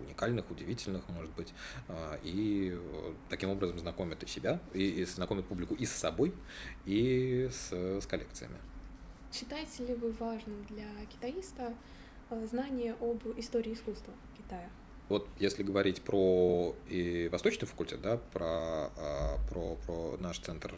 уникальных, 0.00 0.50
удивительных, 0.50 1.08
может 1.08 1.30
быть, 1.30 1.52
а, 1.88 2.18
и 2.22 2.78
таким 3.28 3.50
образом 3.50 3.78
знакомят 3.78 4.22
и 4.22 4.26
себя, 4.26 4.60
и, 4.74 5.00
и 5.00 5.04
знакомят 5.04 5.46
публику 5.46 5.74
и 5.74 5.86
с 5.86 5.92
собой, 5.92 6.34
и 6.84 7.48
с, 7.50 7.72
с 7.72 8.06
коллекциями. 8.06 8.56
Считаете 9.32 9.86
ли 9.86 9.94
вы 9.94 10.10
важным 10.12 10.64
для 10.68 10.86
китаиста 11.06 11.72
а, 12.28 12.46
знание 12.46 12.94
об 13.00 13.22
истории 13.38 13.74
искусства 13.74 14.12
Китая? 14.36 14.68
Вот 15.08 15.28
если 15.40 15.64
говорить 15.64 16.02
про 16.02 16.74
и 16.88 17.28
восточный 17.32 17.66
факультет, 17.66 18.00
да, 18.00 18.16
про, 18.16 18.90
а, 18.96 19.38
про, 19.48 19.76
про 19.86 20.16
наш 20.18 20.38
центр 20.38 20.72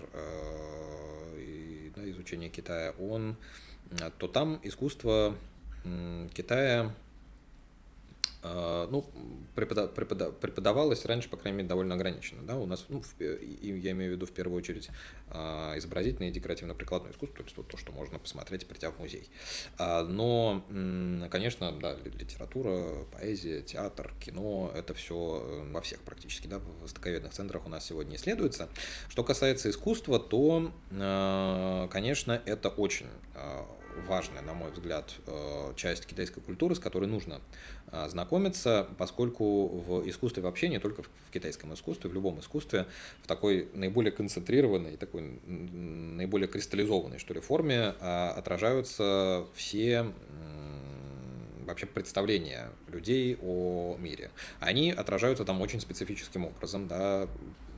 да, 1.94 2.08
изучения 2.10 2.48
Китая, 2.48 2.92
он, 2.98 3.36
то 4.18 4.28
там 4.28 4.60
искусство 4.62 5.36
Китая 6.34 6.82
а, 6.82 6.92
ну, 8.42 9.06
преподав, 9.54 9.94
преподав, 9.94 10.34
преподавалось 10.40 11.04
раньше, 11.04 11.28
по 11.28 11.36
крайней 11.36 11.58
мере, 11.58 11.68
довольно 11.68 11.94
ограниченно. 11.94 12.42
Да? 12.42 12.56
У 12.56 12.66
нас, 12.66 12.86
ну, 12.88 13.02
в, 13.02 13.20
я 13.20 13.90
имею 13.92 14.12
в 14.12 14.14
виду 14.16 14.26
в 14.26 14.32
первую 14.32 14.58
очередь 14.58 14.90
а, 15.30 15.76
изобразительное 15.78 16.30
и 16.30 16.32
декоративно-прикладное 16.32 17.12
искусство, 17.12 17.38
то 17.38 17.44
есть 17.44 17.56
вот 17.56 17.68
то, 17.68 17.76
что 17.76 17.92
можно 17.92 18.18
посмотреть, 18.18 18.66
придя 18.66 18.90
в 18.90 18.98
музей. 18.98 19.28
А, 19.78 20.02
но, 20.02 20.64
конечно, 21.30 21.72
да, 21.72 21.96
литература, 22.04 23.04
поэзия, 23.12 23.62
театр, 23.62 24.12
кино, 24.20 24.72
это 24.74 24.94
все 24.94 25.42
э, 25.44 25.72
во 25.72 25.80
всех 25.80 26.00
практически, 26.00 26.46
да, 26.46 26.58
в 26.58 26.82
востоковедных 26.82 27.32
центрах 27.32 27.66
у 27.66 27.68
нас 27.68 27.84
сегодня 27.86 28.16
исследуется. 28.16 28.68
Что 29.08 29.24
касается 29.24 29.70
искусства, 29.70 30.18
то, 30.18 30.72
конечно, 31.90 32.42
это 32.44 32.68
очень 32.68 33.06
важная, 34.06 34.42
на 34.42 34.54
мой 34.54 34.70
взгляд, 34.70 35.14
э, 35.26 35.72
часть 35.76 36.06
китайской 36.06 36.40
культуры, 36.40 36.74
с 36.74 36.78
которой 36.78 37.06
нужно 37.06 37.40
э, 37.90 38.08
знакомиться, 38.08 38.88
поскольку 38.98 39.68
в 39.68 40.08
искусстве 40.08 40.42
вообще, 40.42 40.68
не 40.68 40.78
только 40.78 41.02
в 41.02 41.30
китайском 41.32 41.74
искусстве, 41.74 42.10
в 42.10 42.14
любом 42.14 42.40
искусстве, 42.40 42.86
в 43.22 43.26
такой 43.26 43.68
наиболее 43.74 44.12
концентрированной, 44.12 44.96
такой 44.96 45.22
наиболее 45.46 46.48
кристаллизованной, 46.48 47.18
что 47.18 47.34
ли, 47.34 47.40
форме 47.40 47.94
э, 47.98 48.28
отражаются 48.36 49.46
все 49.54 50.12
вообще 51.64 51.86
представления 51.86 52.70
людей 52.88 53.38
о 53.40 53.96
мире. 53.98 54.30
Они 54.60 54.90
отражаются 54.90 55.44
там 55.44 55.60
очень 55.60 55.80
специфическим 55.80 56.44
образом, 56.44 56.88
да, 56.88 57.28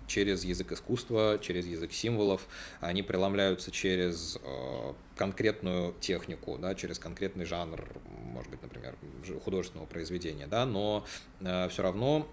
через 0.06 0.44
язык 0.44 0.72
искусства, 0.72 1.38
через 1.40 1.66
язык 1.66 1.92
символов, 1.92 2.46
они 2.80 3.02
преломляются 3.02 3.70
через 3.70 4.38
э, 4.42 4.92
конкретную 5.16 5.94
технику, 6.00 6.58
да, 6.58 6.74
через 6.74 6.98
конкретный 6.98 7.44
жанр, 7.44 7.84
может 8.32 8.50
быть, 8.50 8.62
например, 8.62 8.96
художественного 9.44 9.86
произведения, 9.86 10.46
да, 10.46 10.66
но 10.66 11.04
э, 11.40 11.68
все 11.68 11.82
равно 11.82 12.28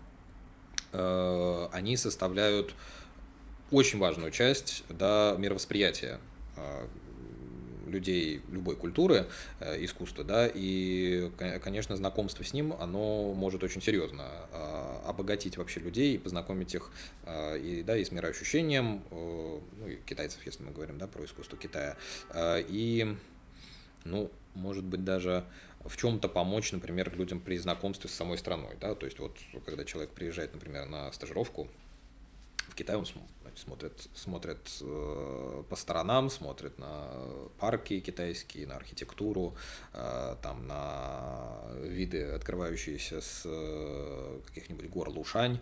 э, 0.91 1.67
они 1.71 1.97
составляют 1.97 2.73
очень 3.71 3.99
важную 3.99 4.31
часть 4.31 4.83
да, 4.89 5.35
мировосприятия 5.37 6.19
людей 7.91 8.41
любой 8.49 8.75
культуры, 8.75 9.27
э, 9.59 9.83
искусства, 9.83 10.23
да, 10.23 10.49
и, 10.51 11.31
конечно, 11.63 11.95
знакомство 11.95 12.43
с 12.43 12.53
ним, 12.53 12.73
оно 12.79 13.33
может 13.33 13.63
очень 13.63 13.81
серьезно 13.81 14.25
э, 14.51 14.97
обогатить 15.05 15.57
вообще 15.57 15.79
людей 15.79 16.15
и 16.15 16.17
познакомить 16.17 16.73
их 16.73 16.91
э, 17.25 17.59
и, 17.59 17.83
да, 17.83 17.97
и 17.97 18.03
с 18.03 18.11
мироощущением, 18.11 19.03
ну, 19.11 19.87
и 19.87 19.97
китайцев, 20.05 20.39
если 20.45 20.63
мы 20.63 20.71
говорим, 20.71 20.97
да, 20.97 21.07
про 21.07 21.25
искусство 21.25 21.57
Китая, 21.57 21.97
и, 22.35 23.15
ну, 24.05 24.31
может 24.55 24.83
быть, 24.83 25.03
даже 25.03 25.45
в 25.85 25.97
чем-то 25.97 26.27
помочь, 26.27 26.71
например, 26.71 27.15
людям 27.15 27.39
при 27.39 27.57
знакомстве 27.57 28.09
с 28.09 28.13
самой 28.13 28.37
страной, 28.37 28.75
да, 28.79 28.95
то 28.95 29.05
есть 29.05 29.19
вот, 29.19 29.37
когда 29.65 29.83
человек 29.83 30.11
приезжает, 30.11 30.53
например, 30.53 30.87
на 30.87 31.11
стажировку 31.11 31.67
в 32.67 32.75
Китай, 32.75 32.95
он 32.95 33.05
смотрят, 33.55 34.07
смотрят 34.15 34.59
э, 34.81 35.63
по 35.69 35.75
сторонам, 35.75 36.29
смотрят 36.29 36.77
на 36.79 37.07
парки 37.59 37.99
китайские, 37.99 38.67
на 38.67 38.75
архитектуру, 38.75 39.55
э, 39.93 40.35
там 40.41 40.67
на 40.67 41.61
виды, 41.83 42.23
открывающиеся 42.23 43.21
с 43.21 43.43
э, 43.45 44.39
каких-нибудь 44.47 44.89
гор 44.89 45.09
Лушань, 45.09 45.59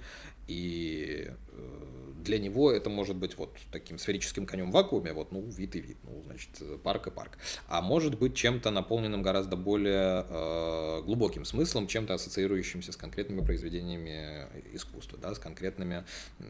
и 0.50 1.28
э, 1.52 2.14
для 2.24 2.40
него 2.40 2.72
это 2.72 2.90
может 2.90 3.16
быть 3.16 3.38
вот 3.38 3.56
таким 3.72 4.00
сферическим 4.00 4.48
конем 4.48 4.72
в 4.72 4.74
вакууме, 4.74 5.14
вот, 5.14 5.32
ну, 5.32 5.42
вид 5.42 5.76
и 5.76 5.80
вид, 5.80 5.98
ну, 6.04 6.24
значит, 6.26 6.50
парк 6.82 7.06
и 7.08 7.12
парк. 7.12 7.38
А 7.68 7.82
может 7.82 8.18
быть 8.18 8.36
чем-то 8.36 8.72
наполненным 8.72 9.22
гораздо 9.22 9.56
более 9.56 10.26
э, 10.28 11.02
глубоким 11.04 11.46
смыслом, 11.46 11.86
чем-то 11.86 12.16
ассоциирующимся 12.16 12.92
с 12.92 12.98
конкретными 12.98 13.46
произведениями 13.46 14.48
искусства, 14.74 15.20
да, 15.22 15.36
с 15.36 15.40
конкретными 15.40 16.04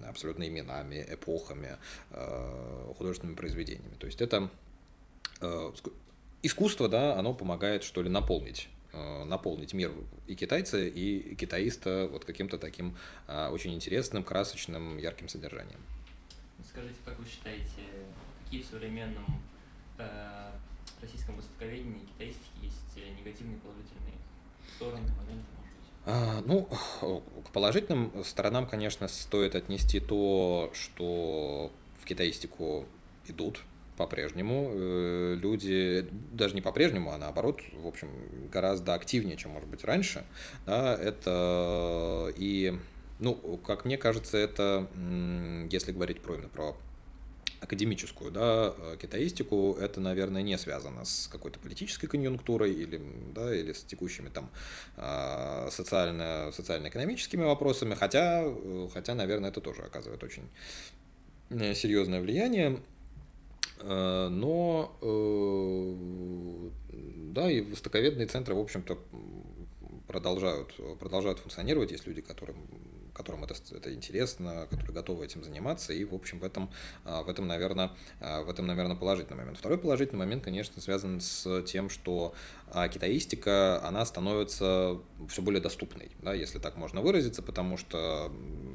абсолютно 0.07 0.47
именами, 0.47 1.05
эпохами, 1.09 1.77
э, 2.11 2.93
художественными 2.97 3.35
произведениями. 3.35 3.95
То 3.99 4.07
есть 4.07 4.21
это 4.21 4.49
э, 5.41 5.71
искусство, 6.41 6.87
да, 6.87 7.19
оно 7.19 7.33
помогает, 7.33 7.83
что 7.83 8.01
ли, 8.01 8.09
наполнить 8.09 8.69
Э, 8.69 8.78
наполнить 8.93 9.73
мир 9.73 9.91
и 10.27 10.35
китайца, 10.35 10.79
и 10.79 11.35
китаиста 11.35 12.07
вот 12.11 12.25
каким-то 12.25 12.57
таким 12.57 12.95
а, 13.27 13.51
очень 13.51 13.73
интересным, 13.73 14.23
красочным, 14.23 14.97
ярким 14.97 15.29
содержанием. 15.29 15.79
Скажите, 16.67 16.95
как 17.05 17.17
вы 17.19 17.25
считаете, 17.25 17.83
какие 18.43 18.61
в 18.61 18.65
современном 18.65 19.41
э, 19.97 20.51
российском 21.01 21.37
востоковедении 21.37 22.05
китайских 22.17 22.47
есть 22.61 22.97
негативные 23.19 23.57
и 23.57 23.59
положительные 23.59 24.13
стороны, 24.75 25.07
моменты, 25.17 25.45
может 25.55 25.73
быть? 25.75 25.89
А, 26.05 26.41
ну, 26.45 27.43
к 27.45 27.51
положительным 27.51 28.23
сторонам, 28.23 28.67
конечно, 28.67 29.07
стоит 29.07 29.55
отнести 29.55 29.99
то, 29.99 30.71
что 30.73 31.71
в 32.01 32.05
китаистику 32.05 32.85
идут 33.27 33.61
по-прежнему. 33.99 34.71
Э, 34.73 35.35
люди, 35.35 36.07
даже 36.31 36.55
не 36.55 36.61
по-прежнему, 36.61 37.11
а 37.11 37.17
наоборот, 37.17 37.61
в 37.73 37.85
общем, 37.85 38.07
гораздо 38.51 38.93
активнее, 38.93 39.35
чем, 39.35 39.51
может 39.51 39.67
быть, 39.67 39.83
раньше. 39.83 40.23
Да, 40.65 40.95
это 40.95 42.33
и, 42.37 42.79
ну, 43.19 43.35
как 43.57 43.83
мне 43.83 43.97
кажется, 43.97 44.37
это, 44.37 44.87
если 45.69 45.91
говорить 45.91 46.21
про 46.21 46.35
именно 46.35 46.47
про 46.47 46.77
академическую 47.59 48.31
да, 48.31 48.73
китаистику, 49.01 49.75
это, 49.77 49.99
наверное, 49.99 50.41
не 50.43 50.57
связано 50.57 51.03
с 51.03 51.27
какой-то 51.27 51.59
политической 51.59 52.07
конъюнктурой 52.07 52.71
или, 52.71 53.01
да, 53.35 53.53
или 53.53 53.73
с 53.73 53.83
текущими 53.83 54.29
там 54.29 54.49
а, 54.95 55.67
социально, 55.71 56.51
социально-экономическими 56.53 57.43
вопросами, 57.43 57.95
хотя, 57.95 58.45
хотя, 58.93 59.13
наверное, 59.13 59.49
это 59.49 59.59
тоже 59.59 59.81
оказывает 59.81 60.23
очень 60.23 60.47
э, 61.49 61.73
серьезное 61.73 62.21
влияние. 62.21 62.79
Э, 63.81 64.27
но 64.29 64.97
э, 65.01 66.69
да, 67.33 67.49
и 67.51 67.61
востоковедные 67.61 68.27
центры, 68.27 68.55
в 68.55 68.59
общем-то, 68.59 68.97
продолжают, 70.09 70.75
продолжают 70.99 71.39
функционировать. 71.39 71.91
Есть 71.91 72.07
люди, 72.07 72.21
которым, 72.21 72.57
которым 73.13 73.43
это, 73.43 73.53
это 73.71 73.93
интересно, 73.93 74.67
которые 74.69 74.93
готовы 74.93 75.23
этим 75.23 75.43
заниматься. 75.43 75.93
И, 75.93 76.03
в 76.03 76.15
общем, 76.15 76.39
в 76.39 76.43
этом, 76.43 76.71
а, 77.05 77.21
в 77.21 77.29
этом, 77.29 77.47
наверное, 77.47 77.91
а, 78.19 78.41
в 78.41 78.49
этом, 78.49 78.65
наверное, 78.65 78.95
положительный 78.95 79.37
момент. 79.37 79.59
Второй 79.59 79.77
положительный 79.77 80.17
момент, 80.17 80.43
конечно, 80.43 80.81
связан 80.81 81.21
с 81.21 81.61
тем, 81.63 81.89
что 81.89 82.33
а, 82.71 82.89
китаистика, 82.89 83.85
она 83.85 84.03
становится 84.03 84.99
все 85.29 85.41
более 85.43 85.61
доступной, 85.61 86.09
да, 86.23 86.33
если 86.33 86.57
так 86.57 86.75
можно 86.75 87.01
выразиться, 87.01 87.43
потому 87.43 87.77
что 87.77 88.31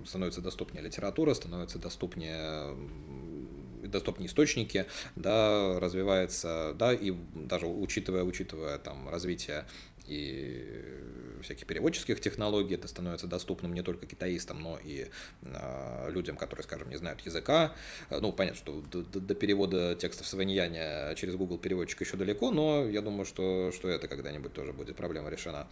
становится 0.07 0.41
доступнее 0.41 0.85
литература, 0.85 1.35
становится 1.35 1.81
доступнее 1.81 2.77
доступнее 3.87 4.29
источники, 4.29 4.87
да, 5.17 5.79
развивается, 5.81 6.75
да, 6.75 6.93
и 6.93 7.13
даже 7.35 7.67
учитывая, 7.67 8.25
учитывая 8.25 8.79
там 8.79 9.09
развитие 9.09 9.67
и 10.07 11.05
всяких 11.45 11.67
переводческих 11.67 12.21
технологий, 12.21 12.75
это 12.75 12.89
становится 12.89 13.27
доступным 13.27 13.75
не 13.75 13.83
только 13.83 14.07
китаистам, 14.07 14.63
но 14.63 14.79
и 14.83 15.09
э, 15.43 16.11
людям, 16.11 16.37
которые, 16.37 16.65
скажем, 16.65 16.89
не 16.91 16.97
знают 16.97 17.21
языка. 17.21 17.73
Ну, 18.11 18.33
понятно, 18.33 18.59
что 18.59 18.81
до, 18.91 19.03
до, 19.03 19.21
до 19.21 19.35
перевода 19.35 19.95
текстов 19.95 20.27
с 20.27 20.35
Ваньяня 20.35 21.15
через 21.17 21.37
Google 21.37 21.59
переводчик 21.59 22.01
еще 22.01 22.17
далеко, 22.17 22.51
но 22.51 22.87
я 22.87 23.03
думаю, 23.03 23.25
что, 23.25 23.71
что 23.73 23.89
это 23.89 24.09
когда-нибудь 24.09 24.53
тоже 24.53 24.73
будет 24.73 24.97
проблема 24.97 25.31
решена. 25.31 25.69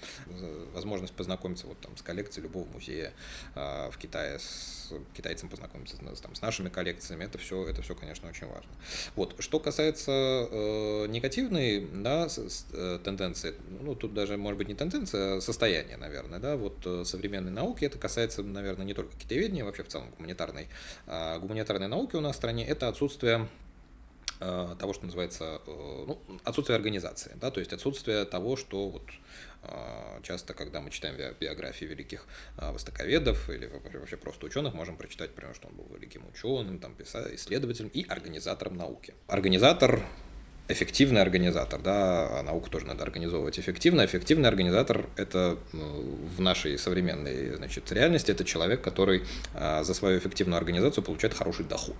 Возможность 0.73 1.15
познакомиться 1.15 1.67
вот 1.67 1.81
там 1.81 1.97
с 1.97 2.03
коллекцией 2.03 2.45
любого 2.45 2.69
музея 2.69 3.13
э, 3.55 3.91
в 3.91 3.99
Китае, 3.99 4.39
с 4.39 4.93
китайцем 5.15 5.49
познакомиться 5.49 5.97
с, 5.97 6.21
там, 6.21 6.35
с 6.35 6.43
нашими 6.43 6.69
коллекциями, 6.69 7.25
это 7.25 7.39
все, 7.39 7.67
это 7.67 7.83
все, 7.83 7.95
конечно, 7.95 8.29
очень 8.29 8.47
важно. 8.47 8.71
Вот. 9.17 9.37
Что 9.39 9.59
касается 9.59 10.11
э, 10.13 11.07
негативной 11.09 11.81
да, 11.81 12.29
с, 12.29 12.39
с, 12.39 12.67
э, 12.73 12.99
тенденции, 13.03 13.55
ну, 13.81 13.95
тут 13.95 14.13
даже, 14.23 14.37
может 14.37 14.57
быть, 14.57 14.69
не 14.69 14.75
тенденция, 14.75 15.37
а 15.37 15.41
состояние 15.41 15.97
наверное, 15.97 16.39
да, 16.39 16.57
вот 16.57 16.87
э, 16.87 17.05
современной 17.05 17.51
науки, 17.51 17.85
это 17.85 17.99
касается, 17.99 18.43
наверное, 18.43 18.87
не 18.87 18.95
только 18.95 19.17
китаеведения, 19.17 19.65
вообще 19.65 19.83
в 19.83 19.89
целом 19.89 20.11
гуманитарной, 20.17 20.69
а 21.07 21.39
гуманитарной 21.41 21.89
науки 21.89 22.15
у 22.15 22.21
нас 22.21 22.35
в 22.35 22.37
стране, 22.37 22.65
это 22.65 22.87
отсутствие 22.87 23.49
э, 24.39 24.77
того, 24.79 24.93
что 24.93 25.07
называется, 25.07 25.61
э, 25.67 26.05
ну, 26.07 26.21
отсутствие 26.45 26.77
организации, 26.77 27.33
да, 27.35 27.51
то 27.51 27.59
есть 27.59 27.73
отсутствие 27.73 28.25
того, 28.25 28.57
что 28.57 28.89
вот 28.89 29.03
часто, 30.25 30.55
когда 30.55 30.81
мы 30.81 30.91
читаем 30.91 31.15
биографии 31.39 31.85
великих 31.85 32.27
востоковедов 32.57 33.49
или 33.49 33.67
вообще 33.67 34.17
просто 34.17 34.47
ученых, 34.47 34.75
можем 34.75 34.97
прочитать, 34.97 35.31
например, 35.31 35.55
что 35.55 35.69
он 35.69 35.75
был 35.77 35.87
великим 35.95 36.27
ученым, 36.27 36.81
там, 36.81 36.97
писателем, 36.97 37.37
исследователем 37.37 37.89
и 37.95 38.05
организатором 38.09 38.77
науки. 38.77 39.15
Организатор 39.29 40.05
эффективный 40.69 41.21
организатор, 41.21 41.81
да, 41.81 42.39
а 42.39 42.43
науку 42.43 42.71
тоже 42.71 42.87
надо 42.87 43.03
организовывать 43.03 43.59
эффективно. 43.59 44.05
Эффективный 44.05 44.49
организатор– 44.49 45.07
это 45.17 45.59
в 45.73 46.41
нашей 46.41 46.79
современной 46.79 47.57
значит, 47.57 47.91
реальности, 47.93 48.31
это 48.31 48.45
человек, 48.45 48.81
который 48.81 49.23
а, 49.55 49.83
за 49.83 49.95
свою 49.95 50.19
эффективную 50.19 50.59
организацию 50.59 51.05
получает 51.05 51.35
хороший 51.35 51.65
доход. 51.65 51.97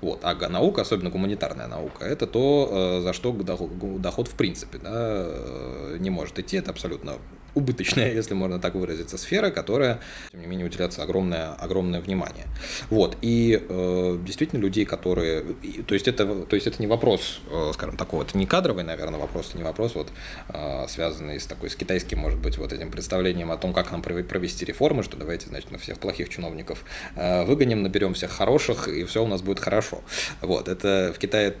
Вот. 0.00 0.20
А 0.22 0.34
наука, 0.48 0.82
особенно 0.82 1.10
гуманитарная 1.10 1.66
наука, 1.66 2.04
это 2.04 2.26
то, 2.26 2.68
э, 2.70 3.00
за 3.02 3.12
что 3.12 3.32
доход 3.32 4.28
в 4.28 4.34
принципе 4.34 4.78
да, 4.78 4.90
э, 4.92 5.96
не 5.98 6.10
может 6.10 6.38
идти, 6.38 6.56
это 6.56 6.70
абсолютно 6.70 7.18
убыточная, 7.54 8.12
если 8.14 8.34
можно 8.34 8.58
так 8.58 8.74
выразиться, 8.74 9.18
сфера, 9.18 9.50
которая, 9.50 10.00
тем 10.30 10.40
не 10.40 10.46
менее, 10.46 10.66
уделяется 10.66 11.02
огромное, 11.02 11.52
огромное 11.52 12.00
внимание. 12.00 12.46
Вот. 12.90 13.16
И 13.22 13.64
э, 13.68 14.18
действительно 14.24 14.60
людей, 14.60 14.84
которые... 14.84 15.42
То 15.86 15.94
есть, 15.94 16.08
это, 16.08 16.26
то 16.42 16.56
есть 16.56 16.66
это 16.66 16.80
не 16.80 16.86
вопрос, 16.86 17.40
э, 17.50 17.70
скажем, 17.74 17.96
такого, 17.96 18.22
это 18.22 18.36
не 18.38 18.46
кадровый, 18.46 18.84
наверное, 18.84 19.20
вопрос, 19.20 19.48
это 19.50 19.58
не 19.58 19.64
вопрос, 19.64 19.94
вот, 19.94 20.10
э, 20.48 20.86
связанный 20.88 21.40
с 21.40 21.46
такой, 21.46 21.70
с 21.70 21.76
китайским, 21.76 22.18
может 22.18 22.38
быть, 22.38 22.58
вот 22.58 22.72
этим 22.72 22.90
представлением 22.90 23.50
о 23.50 23.56
том, 23.56 23.72
как 23.72 23.90
нам 23.92 24.02
провести 24.02 24.64
реформы, 24.64 25.02
что 25.02 25.16
давайте, 25.16 25.48
значит, 25.48 25.70
на 25.70 25.78
всех 25.78 25.98
плохих 25.98 26.28
чиновников 26.28 26.84
э, 27.16 27.44
выгоним, 27.44 27.82
наберем 27.82 28.14
всех 28.14 28.30
хороших, 28.30 28.88
и 28.88 29.04
все 29.04 29.22
у 29.22 29.26
нас 29.26 29.42
будет 29.42 29.60
хорошо. 29.62 30.02
Вот. 30.40 30.68
Это 30.68 31.12
в 31.14 31.18
Китае, 31.18 31.54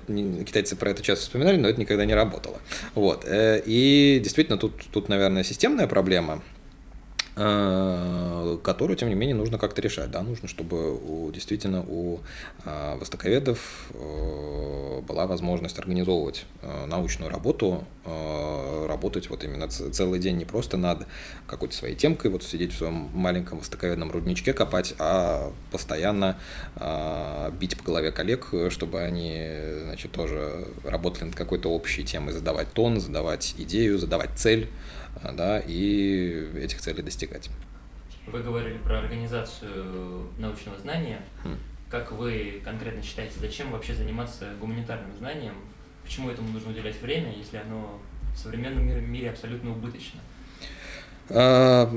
китайцы 0.46 0.76
про 0.76 0.90
это 0.90 1.02
часто 1.02 1.24
вспоминали, 1.24 1.56
но 1.56 1.68
это 1.68 1.80
никогда 1.80 2.04
не 2.04 2.14
работало. 2.14 2.58
Вот. 2.94 3.24
Э, 3.24 3.62
и 3.64 4.20
действительно, 4.22 4.58
тут, 4.58 4.72
тут 4.92 5.08
наверное, 5.08 5.44
системная 5.44 5.86
проблема. 5.86 6.42
Э, 7.34 8.58
которую, 8.62 8.94
тем 8.96 9.08
не 9.08 9.14
менее, 9.14 9.34
нужно 9.34 9.56
как-то 9.56 9.80
решать. 9.80 10.10
Да? 10.10 10.22
Нужно, 10.22 10.48
чтобы 10.48 10.94
у, 10.94 11.30
действительно 11.32 11.82
у 11.82 12.20
э, 12.64 12.96
востоковедов 12.98 13.88
э, 13.94 15.00
была 15.00 15.26
возможность 15.26 15.78
организовывать 15.78 16.44
научную 16.86 17.30
работу, 17.30 17.84
работать 18.86 19.28
вот 19.30 19.42
именно 19.44 19.68
целый 19.68 20.20
день 20.20 20.36
не 20.36 20.44
просто 20.44 20.76
над 20.76 21.06
какой-то 21.46 21.74
своей 21.74 21.96
темкой, 21.96 22.30
вот 22.30 22.44
сидеть 22.44 22.72
в 22.72 22.78
своем 22.78 23.10
маленьком 23.12 23.58
востоковедном 23.58 24.10
рудничке 24.10 24.52
копать, 24.52 24.94
а 24.98 25.52
постоянно 25.70 26.38
бить 27.58 27.76
по 27.76 27.84
голове 27.84 28.12
коллег, 28.12 28.48
чтобы 28.70 29.00
они 29.00 29.44
значит, 29.84 30.12
тоже 30.12 30.68
работали 30.84 31.24
над 31.24 31.34
какой-то 31.34 31.70
общей 31.70 32.04
темой, 32.04 32.32
задавать 32.32 32.72
тон, 32.72 33.00
задавать 33.00 33.54
идею, 33.58 33.98
задавать 33.98 34.30
цель 34.36 34.68
да, 35.30 35.60
и 35.60 36.50
этих 36.56 36.80
целей 36.80 37.02
достигать. 37.02 37.50
Вы 38.26 38.42
говорили 38.42 38.78
про 38.78 38.98
организацию 38.98 40.28
научного 40.38 40.78
знания. 40.78 41.20
Хм. 41.44 41.56
Как 41.90 42.10
вы 42.12 42.60
конкретно 42.64 43.02
считаете, 43.02 43.34
зачем 43.40 43.70
вообще 43.70 43.94
заниматься 43.94 44.46
гуманитарным 44.60 45.14
знанием? 45.18 45.54
Почему 46.02 46.30
этому 46.30 46.48
нужно 46.48 46.70
уделять 46.70 47.00
время, 47.00 47.32
если 47.36 47.58
оно 47.58 48.00
в 48.34 48.38
современном 48.38 48.86
мире, 48.86 49.00
мире 49.00 49.30
абсолютно 49.30 49.72
убыточно? 49.72 50.20
А, 51.28 51.88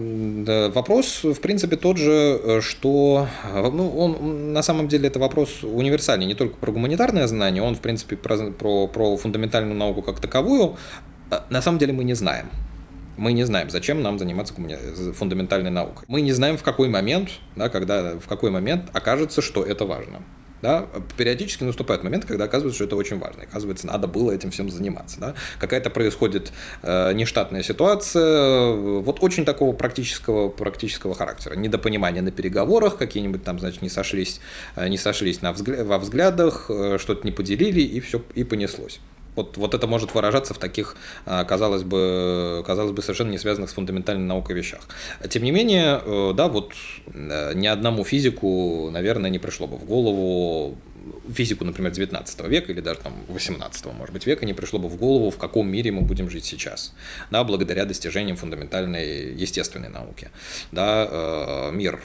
вопрос, 0.74 1.24
в 1.24 1.40
принципе, 1.42 1.76
тот 1.76 1.98
же, 1.98 2.62
что 2.62 3.28
ну, 3.54 3.90
он 3.98 4.54
на 4.54 4.62
самом 4.62 4.88
деле 4.88 5.08
это 5.08 5.20
вопрос 5.20 5.64
универсальный, 5.64 6.26
не 6.26 6.36
только 6.36 6.56
про 6.58 6.72
гуманитарное 6.72 7.28
знание, 7.28 7.64
он, 7.64 7.76
в 7.76 7.82
принципе, 7.82 8.16
про, 8.16 8.52
про, 8.52 8.88
про 8.88 9.18
фундаментальную 9.18 9.76
науку 9.76 10.02
как 10.02 10.20
таковую. 10.20 10.78
А, 11.32 11.46
на 11.50 11.62
самом 11.62 11.80
деле 11.80 11.94
мы 11.94 12.04
не 12.04 12.14
знаем. 12.14 12.50
Мы 13.18 13.34
не 13.34 13.44
знаем, 13.44 13.70
зачем 13.70 14.02
нам 14.02 14.20
заниматься 14.20 14.54
фундаментальной 15.14 15.72
наукой. 15.72 16.06
Мы 16.08 16.22
не 16.22 16.34
знаем, 16.34 16.58
в 16.58 16.64
какой 16.64 16.90
момент, 16.90 17.30
да, 17.56 17.70
когда, 17.70 18.18
в 18.18 18.28
какой 18.28 18.52
момент 18.52 18.90
окажется, 18.94 19.42
что 19.42 19.64
это 19.64 19.86
важно. 19.86 20.22
Да, 20.62 20.88
периодически 21.16 21.64
наступает 21.64 22.04
момент, 22.04 22.26
когда 22.26 22.46
оказывается, 22.46 22.78
что 22.78 22.86
это 22.86 22.96
очень 22.96 23.20
важно. 23.20 23.44
Оказывается, 23.44 23.86
надо 23.86 24.08
было 24.08 24.32
этим 24.32 24.50
всем 24.50 24.72
заниматься. 24.72 25.20
Да? 25.20 25.36
Какая-то 25.60 25.92
происходит 25.92 26.52
э, 26.82 27.14
нештатная 27.14 27.62
ситуация, 27.62 28.74
вот 28.74 29.22
очень 29.22 29.46
такого 29.46 29.74
практического, 29.76 30.50
практического 30.50 31.14
характера. 31.14 31.56
Недопонимание 31.56 32.24
на 32.24 32.32
переговорах, 32.32 32.98
какие-нибудь 32.98 33.44
там, 33.44 33.60
значит, 33.60 33.84
не 33.84 33.90
сошлись, 33.90 34.40
э, 34.76 34.88
не 34.88 34.98
сошлись 34.98 35.44
на 35.44 35.52
взгля- 35.52 35.84
во 35.84 36.00
взглядах, 36.00 36.66
э, 36.70 36.98
что-то 37.00 37.28
не 37.28 37.32
поделили, 37.32 37.82
и 37.82 38.00
все, 38.00 38.24
и 38.34 38.44
понеслось. 38.44 39.02
Вот, 39.36 39.58
вот 39.58 39.74
это 39.74 39.88
может 39.88 40.14
выражаться 40.14 40.54
в 40.54 40.58
таких, 40.58 40.96
а, 41.26 41.44
казалось 41.44 41.84
бы, 41.84 42.64
казалось 42.66 42.92
бы, 42.92 43.02
совершенно 43.02 43.32
не 43.32 43.38
связанных 43.38 43.70
с 43.70 43.74
фундаментальной 43.74 44.26
наукой 44.26 44.56
вещах. 44.56 44.82
Тем 45.30 45.44
не 45.44 45.52
менее, 45.52 46.02
э, 46.04 46.34
да, 46.34 46.48
вот 46.48 46.74
э, 47.08 47.54
ни 47.54 47.68
одному 47.68 48.04
физику, 48.04 48.90
наверное, 48.92 49.30
не 49.30 49.40
пришло 49.40 49.68
бы 49.68 49.78
в 49.78 49.86
голову 49.86 50.78
физику, 51.34 51.66
например, 51.66 51.92
19 51.92 52.48
века 52.48 52.72
или 52.72 52.82
даже 52.82 53.00
там 53.00 53.14
18, 53.28 53.86
может 53.94 54.14
быть, 54.14 54.26
века 54.26 54.46
не 54.46 54.54
пришло 54.54 54.80
бы 54.80 54.90
в 54.90 54.98
голову, 54.98 55.30
в 55.30 55.38
каком 55.38 55.70
мире 55.70 55.92
мы 55.92 56.02
будем 56.02 56.30
жить 56.30 56.46
сейчас, 56.46 56.94
да, 57.32 57.44
благодаря 57.44 57.86
достижениям 57.86 58.38
фундаментальной 58.38 59.34
естественной 59.34 59.90
науки. 59.90 60.30
Да, 60.72 61.08
э, 61.10 61.72
мир, 61.72 62.02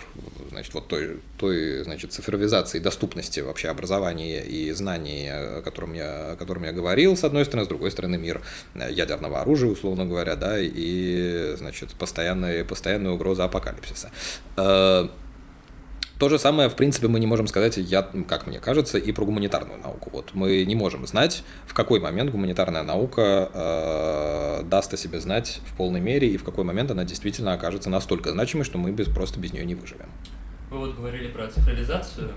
значит, 0.51 0.75
вот 0.75 0.89
той, 0.89 1.21
той, 1.39 1.85
значит, 1.85 2.13
цифровизации, 2.13 2.79
доступности 2.79 3.41
вообще 3.41 3.69
образования 3.69 4.45
и 4.45 4.73
знаний, 4.73 5.29
о 5.31 5.63
котором 5.63 5.95
я, 5.95 6.33
о 6.33 6.37
котором 6.37 6.65
я 6.65 6.73
говорил, 6.73 7.17
с 7.17 7.25
одной 7.25 7.45
стороны, 7.45 7.65
с 7.65 7.69
другой 7.69 7.91
стороны, 7.91 8.19
мир 8.19 8.43
ядерного 8.75 9.41
оружия, 9.41 9.71
условно 9.71 10.07
говоря, 10.07 10.37
да, 10.37 10.57
и, 10.59 11.55
значит, 11.57 11.91
постоянная, 11.99 12.65
постоянная 12.65 13.13
угроза 13.13 13.45
апокалипсиса. 13.45 14.11
То 16.21 16.29
же 16.29 16.39
самое, 16.39 16.69
в 16.69 16.77
принципе, 16.77 17.09
мы 17.09 17.19
не 17.19 17.27
можем 17.27 17.47
сказать, 17.47 17.79
я, 17.79 18.03
как 18.03 18.47
мне 18.47 18.61
кажется, 18.61 18.99
и 18.99 19.11
про 19.11 19.25
гуманитарную 19.25 19.81
науку. 19.81 20.11
Вот 20.13 20.35
мы 20.35 20.67
не 20.67 20.75
можем 20.75 21.07
знать, 21.07 21.43
в 21.67 21.73
какой 21.73 21.99
момент 21.99 22.31
гуманитарная 22.31 22.83
наука 22.83 23.51
э, 23.55 24.63
даст 24.65 24.93
о 24.93 24.99
себе 24.99 25.19
знать 25.19 25.63
в 25.67 25.75
полной 25.79 26.01
мере, 26.01 26.29
и 26.29 26.37
в 26.37 26.45
какой 26.45 26.65
момент 26.65 26.91
она 26.91 27.05
действительно 27.05 27.55
окажется 27.55 27.89
настолько 27.89 28.33
значимой, 28.33 28.67
что 28.67 28.77
мы 28.77 28.93
без, 28.93 29.07
просто 29.07 29.41
без 29.41 29.55
нее 29.55 29.65
не 29.65 29.75
выживем. 29.75 30.11
Вы 30.69 30.81
вот 30.81 30.95
говорили 30.95 31.29
про 31.29 31.49
цифровизацию, 31.49 32.35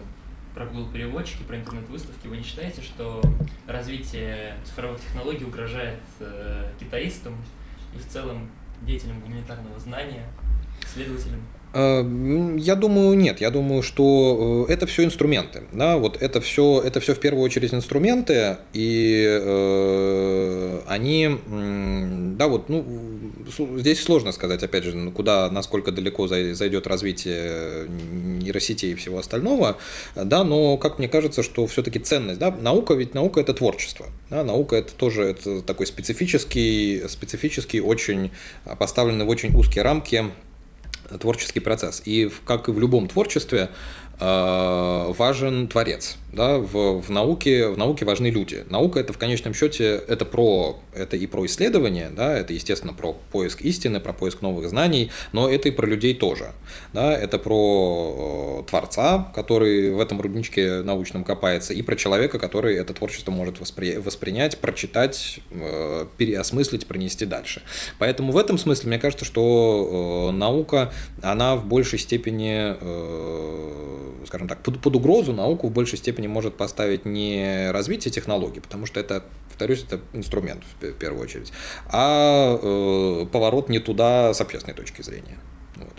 про 0.55 0.65
Google 0.65 0.89
переводчики, 0.93 1.43
про 1.43 1.57
интернет-выставки. 1.57 2.27
Вы 2.27 2.37
не 2.37 2.43
считаете, 2.43 2.81
что 2.81 3.21
развитие 3.67 4.55
цифровых 4.63 5.01
технологий 5.01 5.43
угрожает 5.43 5.99
э, 6.21 6.69
китаистам 6.79 7.35
и 7.93 7.97
в 7.97 8.07
целом 8.07 8.49
деятелям 8.83 9.19
гуманитарного 9.19 9.77
знания, 9.77 10.23
исследователям? 10.85 11.41
Э, 11.73 12.03
я 12.57 12.75
думаю, 12.75 13.17
нет. 13.17 13.41
Я 13.41 13.49
думаю, 13.49 13.81
что 13.81 14.65
э, 14.69 14.73
это 14.73 14.85
все 14.85 15.03
инструменты. 15.03 15.63
Да? 15.71 15.97
Вот 15.97 16.21
это 16.21 16.39
все, 16.39 16.81
это 16.85 16.99
все 16.99 17.15
в 17.15 17.19
первую 17.19 17.43
очередь 17.43 17.73
инструменты, 17.73 18.57
и 18.73 19.25
э, 19.27 20.79
они, 20.87 21.39
да, 22.37 22.47
вот, 22.47 22.69
ну, 22.69 22.85
здесь 23.77 24.03
сложно 24.03 24.31
сказать, 24.31 24.63
опять 24.63 24.83
же, 24.83 25.11
куда, 25.11 25.49
насколько 25.49 25.91
далеко 25.91 26.27
зайдет 26.27 26.87
развитие 26.87 27.87
нейросетей 27.87 28.91
и 28.91 28.95
всего 28.95 29.19
остального, 29.19 29.77
да, 30.15 30.43
но 30.43 30.77
как 30.77 30.99
мне 30.99 31.07
кажется, 31.07 31.43
что 31.43 31.65
все-таки 31.67 31.99
ценность, 31.99 32.39
да, 32.39 32.51
наука, 32.51 32.93
ведь 32.93 33.13
наука 33.13 33.39
это 33.41 33.53
творчество, 33.53 34.07
да, 34.29 34.43
наука 34.43 34.75
это 34.75 34.93
тоже 34.93 35.23
это 35.23 35.61
такой 35.61 35.87
специфический, 35.87 37.03
специфический, 37.07 37.81
очень 37.81 38.31
поставленный 38.77 39.25
в 39.25 39.29
очень 39.29 39.55
узкие 39.55 39.83
рамки 39.83 40.25
творческий 41.19 41.59
процесс. 41.59 42.01
И 42.05 42.31
как 42.45 42.69
и 42.69 42.71
в 42.71 42.79
любом 42.79 43.07
творчестве, 43.07 43.69
э, 44.19 45.13
важен 45.17 45.67
творец. 45.67 46.17
Да? 46.33 46.57
В, 46.57 47.01
в, 47.01 47.09
науке, 47.09 47.67
в 47.67 47.77
науке 47.77 48.05
важны 48.05 48.27
люди. 48.27 48.65
Наука 48.69 48.99
это 48.99 49.13
в 49.13 49.17
конечном 49.17 49.53
счете 49.53 50.01
это 50.07 50.25
про 50.25 50.79
это 50.95 51.17
и 51.17 51.27
про 51.27 51.45
исследование, 51.45 52.09
да, 52.15 52.37
это 52.37 52.53
естественно 52.53 52.93
про 52.93 53.13
поиск 53.31 53.61
истины, 53.61 53.99
про 53.99 54.13
поиск 54.13 54.41
новых 54.41 54.67
знаний, 54.69 55.11
но 55.31 55.49
это 55.49 55.69
и 55.69 55.71
про 55.71 55.85
людей 55.85 56.13
тоже. 56.13 56.51
Да? 56.93 57.13
Это 57.13 57.37
про 57.39 58.61
э, 58.61 58.69
творца, 58.69 59.31
который 59.35 59.91
в 59.91 59.99
этом 59.99 60.21
рудничке 60.21 60.81
научном 60.81 61.23
копается, 61.23 61.73
и 61.73 61.81
про 61.81 61.95
человека, 61.95 62.39
который 62.39 62.75
это 62.75 62.93
творчество 62.93 63.31
может 63.31 63.59
воспри... 63.59 63.97
воспринять, 63.97 64.57
прочитать, 64.57 65.39
э, 65.51 66.05
переосмыслить, 66.17 66.87
пронести 66.87 67.25
дальше. 67.25 67.61
Поэтому 67.99 68.31
в 68.31 68.37
этом 68.37 68.57
смысле 68.57 68.89
мне 68.89 68.99
кажется, 68.99 69.25
что 69.25 70.29
э, 70.29 70.35
наука, 70.35 70.91
она 71.21 71.55
в 71.55 71.65
большей 71.65 71.99
степени 71.99 72.75
э, 72.79 74.03
скажем 74.25 74.47
так, 74.47 74.63
под, 74.63 74.79
под 74.79 74.95
угрозу 74.95 75.33
науку 75.33 75.67
в 75.67 75.71
большей 75.71 75.97
степени 75.97 76.22
может 76.27 76.55
поставить 76.55 77.05
не 77.05 77.71
развитие 77.71 78.11
технологий, 78.11 78.59
потому 78.59 78.85
что 78.85 78.99
это, 78.99 79.23
повторюсь, 79.49 79.83
это 79.83 80.01
инструмент 80.13 80.63
в, 80.63 80.85
в 80.85 80.93
первую 80.93 81.23
очередь, 81.23 81.51
а 81.87 82.59
э, 82.61 83.25
поворот 83.31 83.69
не 83.69 83.79
туда 83.79 84.33
с 84.33 84.41
общественной 84.41 84.75
точки 84.75 85.01
зрения. 85.01 85.37
Вот. 85.75 85.93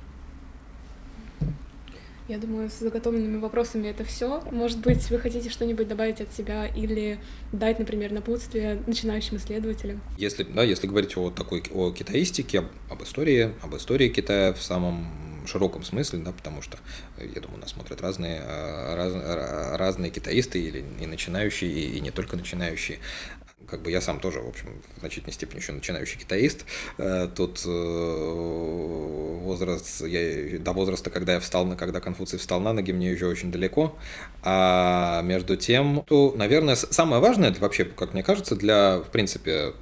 Я 2.26 2.38
думаю, 2.38 2.70
с 2.70 2.78
заготовленными 2.78 3.38
вопросами 3.38 3.88
это 3.88 4.02
все. 4.02 4.42
Может 4.50 4.78
быть, 4.78 5.10
вы 5.10 5.18
хотите 5.18 5.50
что-нибудь 5.50 5.88
добавить 5.88 6.22
от 6.22 6.32
себя 6.32 6.66
или 6.66 7.18
дать, 7.52 7.78
например, 7.78 8.12
напутствие 8.12 8.82
начинающим 8.87 9.37
исследователям? 9.37 10.00
Если, 10.16 10.44
да, 10.44 10.62
если 10.62 10.87
говорить 10.87 11.18
о 11.18 11.30
такой 11.30 11.62
о 11.70 11.92
китаистике, 11.92 12.64
об 12.88 13.02
истории, 13.02 13.52
об 13.60 13.76
истории 13.76 14.08
Китая 14.08 14.54
в 14.54 14.62
самом 14.62 15.06
широком 15.46 15.83
смысле, 15.83 16.20
да, 16.20 16.33
потому 16.33 16.62
что, 16.62 16.78
я 17.18 17.40
думаю, 17.40 17.61
нас 17.61 17.70
смотрят 17.70 18.00
разные, 18.00 18.40
э, 18.40 18.94
раз, 18.94 19.78
разные 19.78 20.11
китаисты 20.11 20.61
или 20.61 20.85
и 21.00 21.07
начинающие, 21.07 21.70
и 21.70 22.00
не 22.00 22.11
только 22.11 22.37
начинающие 22.37 22.98
как 23.74 23.82
бы 23.82 23.90
я 23.90 24.00
сам 24.00 24.20
тоже, 24.20 24.40
в 24.40 24.48
общем, 24.48 24.68
в 24.96 25.00
значительной 25.00 25.32
степени 25.32 25.58
еще 25.58 25.72
начинающий 25.72 26.16
китаист. 26.16 26.64
Э, 26.96 27.28
тут 27.34 27.60
э, 27.66 27.68
возраст, 29.42 30.00
я, 30.06 30.60
до 30.60 30.72
возраста, 30.72 31.10
когда 31.10 31.32
я 31.32 31.40
встал, 31.40 31.66
на, 31.66 31.74
когда 31.74 31.98
Конфуций 31.98 32.38
встал 32.38 32.60
на 32.60 32.72
ноги, 32.72 32.92
мне 32.92 33.10
еще 33.10 33.26
очень 33.26 33.50
далеко. 33.50 33.96
А 34.44 35.22
между 35.22 35.56
тем, 35.56 36.04
то, 36.06 36.32
наверное, 36.37 36.76
самое 36.76 37.20
важное 37.20 37.52
вообще, 37.58 37.84
как 37.84 38.14
мне 38.14 38.22
кажется, 38.22 38.54
для, 38.54 38.98
в 38.98 39.10
принципе, 39.10 39.72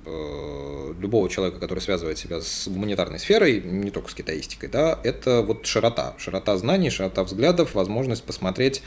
любого 0.98 1.28
человека, 1.28 1.58
который 1.58 1.80
связывает 1.80 2.16
себя 2.16 2.40
с 2.40 2.68
гуманитарной 2.68 3.18
сферой, 3.18 3.60
не 3.60 3.90
только 3.90 4.10
с 4.10 4.14
китаистикой, 4.14 4.70
да, 4.70 4.98
это 5.04 5.42
вот 5.42 5.66
широта, 5.66 6.14
широта 6.16 6.56
знаний, 6.56 6.88
широта 6.88 7.24
взглядов, 7.24 7.74
возможность 7.74 8.24
посмотреть, 8.24 8.82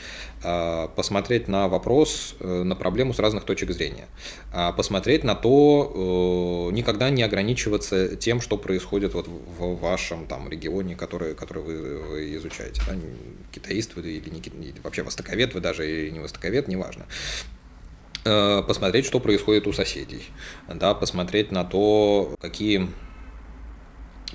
посмотреть 0.96 1.46
на 1.48 1.68
вопрос, 1.68 2.34
э, 2.40 2.62
на 2.62 2.74
проблему 2.74 3.12
с 3.12 3.18
разных 3.18 3.44
точек 3.44 3.70
зрения, 3.70 4.06
а, 4.52 4.72
посмотреть 4.96 5.24
на 5.24 5.34
то, 5.34 5.92
э, 6.70 6.74
никогда 6.74 7.10
не 7.10 7.22
ограничиваться 7.22 8.16
тем, 8.16 8.40
что 8.40 8.56
происходит 8.56 9.12
вот 9.12 9.28
в 9.28 9.76
вашем 9.78 10.26
там 10.26 10.48
регионе, 10.48 10.96
который, 10.96 11.34
который 11.34 11.62
вы, 11.62 11.98
вы 11.98 12.36
изучаете, 12.36 12.80
да, 12.86 12.94
китаист 13.52 13.94
вы 13.94 14.02
или 14.02 14.30
не, 14.30 14.72
вообще 14.82 15.02
востоковед 15.02 15.52
вы 15.52 15.60
даже 15.60 15.86
или 15.86 16.08
не 16.08 16.20
востоковед, 16.20 16.68
неважно. 16.68 17.04
Э, 18.24 18.62
посмотреть, 18.66 19.04
что 19.04 19.20
происходит 19.20 19.66
у 19.66 19.74
соседей, 19.74 20.22
да, 20.66 20.94
посмотреть 20.94 21.52
на 21.52 21.64
то, 21.64 22.34
какие 22.40 22.88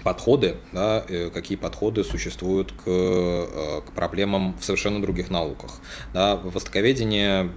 подходы, 0.04 0.58
да, 0.74 1.04
э, 1.10 1.32
какие 1.34 1.58
подходы 1.58 2.04
существуют 2.04 2.72
к, 2.72 2.86
к 2.86 3.92
проблемам 3.96 4.56
в 4.60 4.64
совершенно 4.64 5.02
других 5.02 5.32
науках. 5.32 5.80
Да, 6.14 6.36
востоковедение, 6.36 7.50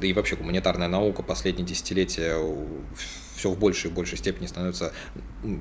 да 0.00 0.06
и 0.06 0.12
вообще 0.12 0.36
гуманитарная 0.36 0.88
наука 0.88 1.22
последние 1.22 1.66
десятилетия 1.66 2.36
все 3.36 3.50
в 3.50 3.58
большей 3.58 3.90
и 3.90 3.92
большей 3.92 4.16
степени 4.16 4.46
становится 4.46 4.92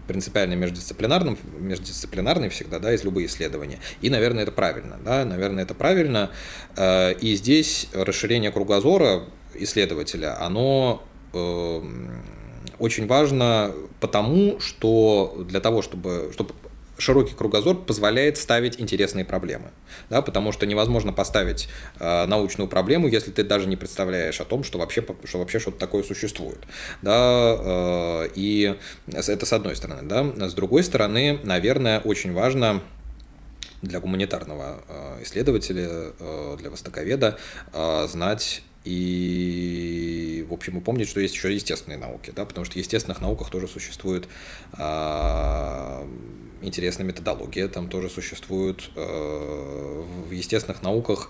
принципиально 0.07 0.53
междисциплинарным, 0.53 1.37
междисциплинарной 1.59 2.49
всегда, 2.49 2.79
да, 2.79 2.93
из 2.93 3.03
любых 3.03 3.25
исследований. 3.25 3.79
И, 4.01 4.09
наверное, 4.09 4.43
это 4.43 4.51
правильно, 4.51 4.99
да, 5.03 5.25
наверное, 5.25 5.63
это 5.63 5.73
правильно. 5.73 6.29
Э, 6.77 7.13
и 7.13 7.35
здесь 7.35 7.87
расширение 7.93 8.51
кругозора 8.51 9.23
исследователя, 9.55 10.39
оно 10.41 11.03
очень 12.79 13.07
важно 13.07 13.73
потому, 13.99 14.59
что 14.59 15.43
для 15.47 15.59
того, 15.59 15.81
чтобы, 15.81 16.31
чтобы 16.33 16.53
широкий 16.97 17.33
кругозор 17.33 17.75
позволяет 17.75 18.37
ставить 18.37 18.79
интересные 18.79 19.25
проблемы. 19.25 19.71
Да, 20.09 20.21
потому 20.21 20.51
что 20.51 20.65
невозможно 20.65 21.13
поставить 21.13 21.67
э, 21.99 22.25
научную 22.25 22.67
проблему, 22.67 23.07
если 23.07 23.31
ты 23.31 23.43
даже 23.43 23.67
не 23.67 23.75
представляешь 23.75 24.39
о 24.41 24.45
том, 24.45 24.63
что 24.63 24.77
вообще, 24.77 25.05
что 25.23 25.39
вообще 25.39 25.59
что-то 25.59 25.77
такое 25.77 26.03
существует. 26.03 26.59
Да, 27.01 27.55
э, 27.59 28.29
и 28.35 28.75
это 29.07 29.45
с 29.45 29.53
одной 29.53 29.75
стороны. 29.75 30.03
Да. 30.03 30.49
С 30.49 30.53
другой 30.53 30.83
стороны, 30.83 31.39
наверное, 31.43 31.99
очень 31.99 32.33
важно 32.33 32.81
для 33.83 33.99
гуманитарного 33.99 34.81
э, 34.87 35.23
исследователя, 35.23 36.13
э, 36.19 36.55
для 36.57 36.69
востоковеда 36.69 37.37
э, 37.73 38.07
знать 38.07 38.63
и, 38.85 40.45
в 40.49 40.53
общем, 40.53 40.77
и 40.77 40.81
помнить, 40.81 41.07
что 41.07 41.19
есть 41.19 41.35
еще 41.35 41.53
естественные 41.53 41.97
науки, 41.97 42.31
да, 42.35 42.45
потому 42.45 42.65
что 42.65 42.73
в 42.75 42.77
естественных 42.77 43.21
науках 43.21 43.49
тоже 43.49 43.67
существует 43.67 44.27
э, 44.77 46.07
интересная 46.61 47.05
методология, 47.05 47.67
там 47.67 47.89
тоже 47.89 48.09
существует 48.09 48.89
э, 48.95 50.03
в 50.27 50.31
естественных 50.31 50.81
науках 50.81 51.29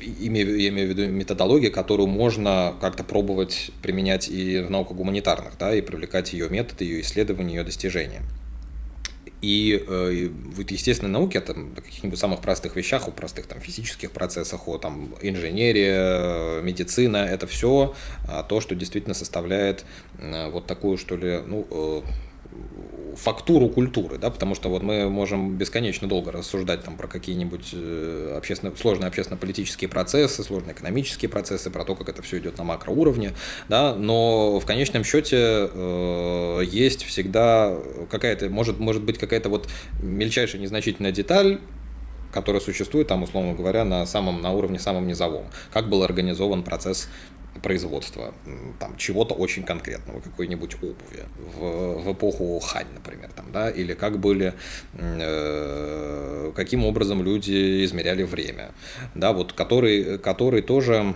имею, 0.00 0.58
я 0.58 0.68
имею 0.70 0.88
в 0.88 0.98
виду 0.98 1.06
методология, 1.12 1.70
которую 1.70 2.06
можно 2.06 2.74
как-то 2.80 3.04
пробовать 3.04 3.70
применять 3.82 4.28
и 4.28 4.60
в 4.60 4.70
науках 4.70 4.96
гуманитарных, 4.96 5.58
да, 5.58 5.74
и 5.74 5.82
привлекать 5.82 6.32
ее 6.32 6.48
методы, 6.48 6.84
ее 6.84 7.00
исследования, 7.02 7.56
ее 7.56 7.64
достижения. 7.64 8.22
И 9.44 9.84
э, 9.86 10.30
вот 10.56 10.70
естественной 10.70 11.12
науке, 11.12 11.38
там, 11.40 11.74
о 11.76 11.82
каких-нибудь 11.82 12.18
самых 12.18 12.40
простых 12.40 12.76
вещах, 12.76 13.08
о 13.08 13.10
простых 13.10 13.46
там, 13.46 13.60
физических 13.60 14.10
процессах, 14.10 14.66
о 14.68 14.78
там, 14.78 15.14
инженерии, 15.20 16.62
медицина, 16.62 17.18
это 17.18 17.46
все 17.46 17.94
а, 18.26 18.42
то, 18.42 18.62
что 18.62 18.74
действительно 18.74 19.12
составляет 19.12 19.84
э, 20.18 20.48
вот 20.48 20.66
такую, 20.66 20.96
что 20.96 21.16
ли, 21.16 21.42
ну, 21.46 21.66
э, 21.70 22.00
фактуру 23.16 23.68
культуры, 23.68 24.18
да, 24.18 24.30
потому 24.30 24.54
что 24.54 24.68
вот 24.68 24.82
мы 24.82 25.08
можем 25.08 25.56
бесконечно 25.56 26.08
долго 26.08 26.32
рассуждать 26.32 26.82
там 26.82 26.96
про 26.96 27.06
какие-нибудь 27.06 27.70
э, 27.72 28.34
общественно, 28.36 28.74
сложные 28.76 29.08
общественно-политические 29.08 29.88
процессы, 29.88 30.42
сложные 30.42 30.72
экономические 30.74 31.28
процессы, 31.28 31.70
про 31.70 31.84
то, 31.84 31.94
как 31.94 32.08
это 32.08 32.22
все 32.22 32.38
идет 32.38 32.58
на 32.58 32.64
макроуровне, 32.64 33.32
да, 33.68 33.94
но 33.94 34.58
в 34.58 34.66
конечном 34.66 35.04
счете 35.04 35.36
э, 35.72 36.62
есть 36.66 37.04
всегда 37.04 37.76
какая-то, 38.10 38.48
может, 38.50 38.78
может 38.78 39.02
быть 39.02 39.18
какая-то 39.18 39.48
вот 39.48 39.68
мельчайшая 40.02 40.60
незначительная 40.60 41.12
деталь, 41.12 41.60
которая 42.34 42.60
существует 42.60 43.06
там, 43.06 43.22
условно 43.22 43.54
говоря, 43.54 43.84
на 43.84 44.04
самом, 44.06 44.42
на 44.42 44.52
уровне 44.52 44.80
самом 44.80 45.06
низовом. 45.06 45.46
Как 45.72 45.88
был 45.88 46.02
организован 46.02 46.64
процесс 46.64 47.08
производства 47.62 48.34
там, 48.78 48.96
чего-то 48.96 49.34
очень 49.34 49.62
конкретного, 49.62 50.20
какой-нибудь 50.20 50.74
обуви 50.76 51.24
в, 51.38 52.02
в 52.02 52.12
эпоху 52.12 52.58
Хань, 52.60 52.86
например, 52.94 53.30
там, 53.34 53.46
да, 53.52 53.70
или 53.70 53.94
как 53.94 54.18
были, 54.18 54.54
э, 54.94 56.52
каким 56.54 56.84
образом 56.84 57.22
люди 57.22 57.84
измеряли 57.84 58.22
время, 58.22 58.72
да, 59.14 59.32
вот 59.32 59.52
который, 59.52 60.18
который 60.18 60.62
тоже 60.62 61.14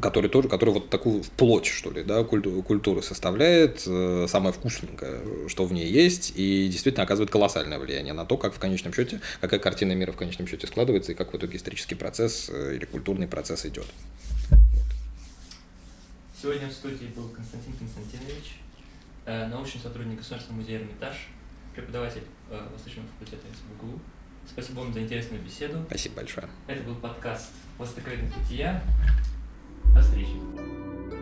который 0.00 0.30
тоже, 0.30 0.48
который 0.48 0.70
вот 0.70 0.90
такую 0.90 1.22
плоть, 1.36 1.66
что 1.66 1.90
ли, 1.90 2.02
да, 2.02 2.24
культуру, 2.24 2.62
культуры 2.62 3.02
составляет, 3.02 3.82
э, 3.86 4.26
самое 4.28 4.52
вкусненькое, 4.52 5.20
что 5.48 5.64
в 5.64 5.72
ней 5.72 5.88
есть, 5.88 6.32
и 6.34 6.68
действительно 6.68 7.04
оказывает 7.04 7.30
колоссальное 7.30 7.78
влияние 7.78 8.14
на 8.14 8.24
то, 8.24 8.36
как 8.36 8.54
в 8.54 8.58
конечном 8.58 8.92
счете, 8.92 9.20
какая 9.40 9.60
картина 9.60 9.92
мира 9.92 10.12
в 10.12 10.16
конечном 10.16 10.48
счете 10.48 10.66
складывается, 10.66 11.12
и 11.12 11.14
как 11.14 11.32
в 11.32 11.36
итоге 11.36 11.56
исторический 11.56 11.94
процесс 11.94 12.50
э, 12.52 12.76
или 12.76 12.84
культурный 12.84 13.28
процесс 13.28 13.66
идет. 13.66 13.86
Сегодня 16.40 16.68
в 16.68 16.72
студии 16.72 17.04
был 17.14 17.28
Константин 17.28 17.74
Константинович, 17.76 18.56
э, 19.26 19.46
научный 19.48 19.78
сотрудник 19.78 20.16
Государственного 20.16 20.62
музея 20.62 20.78
Эрмитаж, 20.78 21.28
преподаватель 21.74 22.22
э, 22.48 22.68
Восточного 22.72 23.06
факультета 23.08 23.42
СБГУ. 23.54 24.00
Спасибо 24.46 24.78
вам 24.78 24.94
за 24.94 25.02
интересную 25.02 25.42
беседу. 25.42 25.84
Спасибо 25.88 26.14
большое. 26.16 26.48
Это 26.66 26.82
был 26.82 26.94
подкаст 26.94 27.50
«Востоковедные 27.76 28.32
бытия». 28.38 28.82
До 29.94 30.00
встречи. 30.00 31.19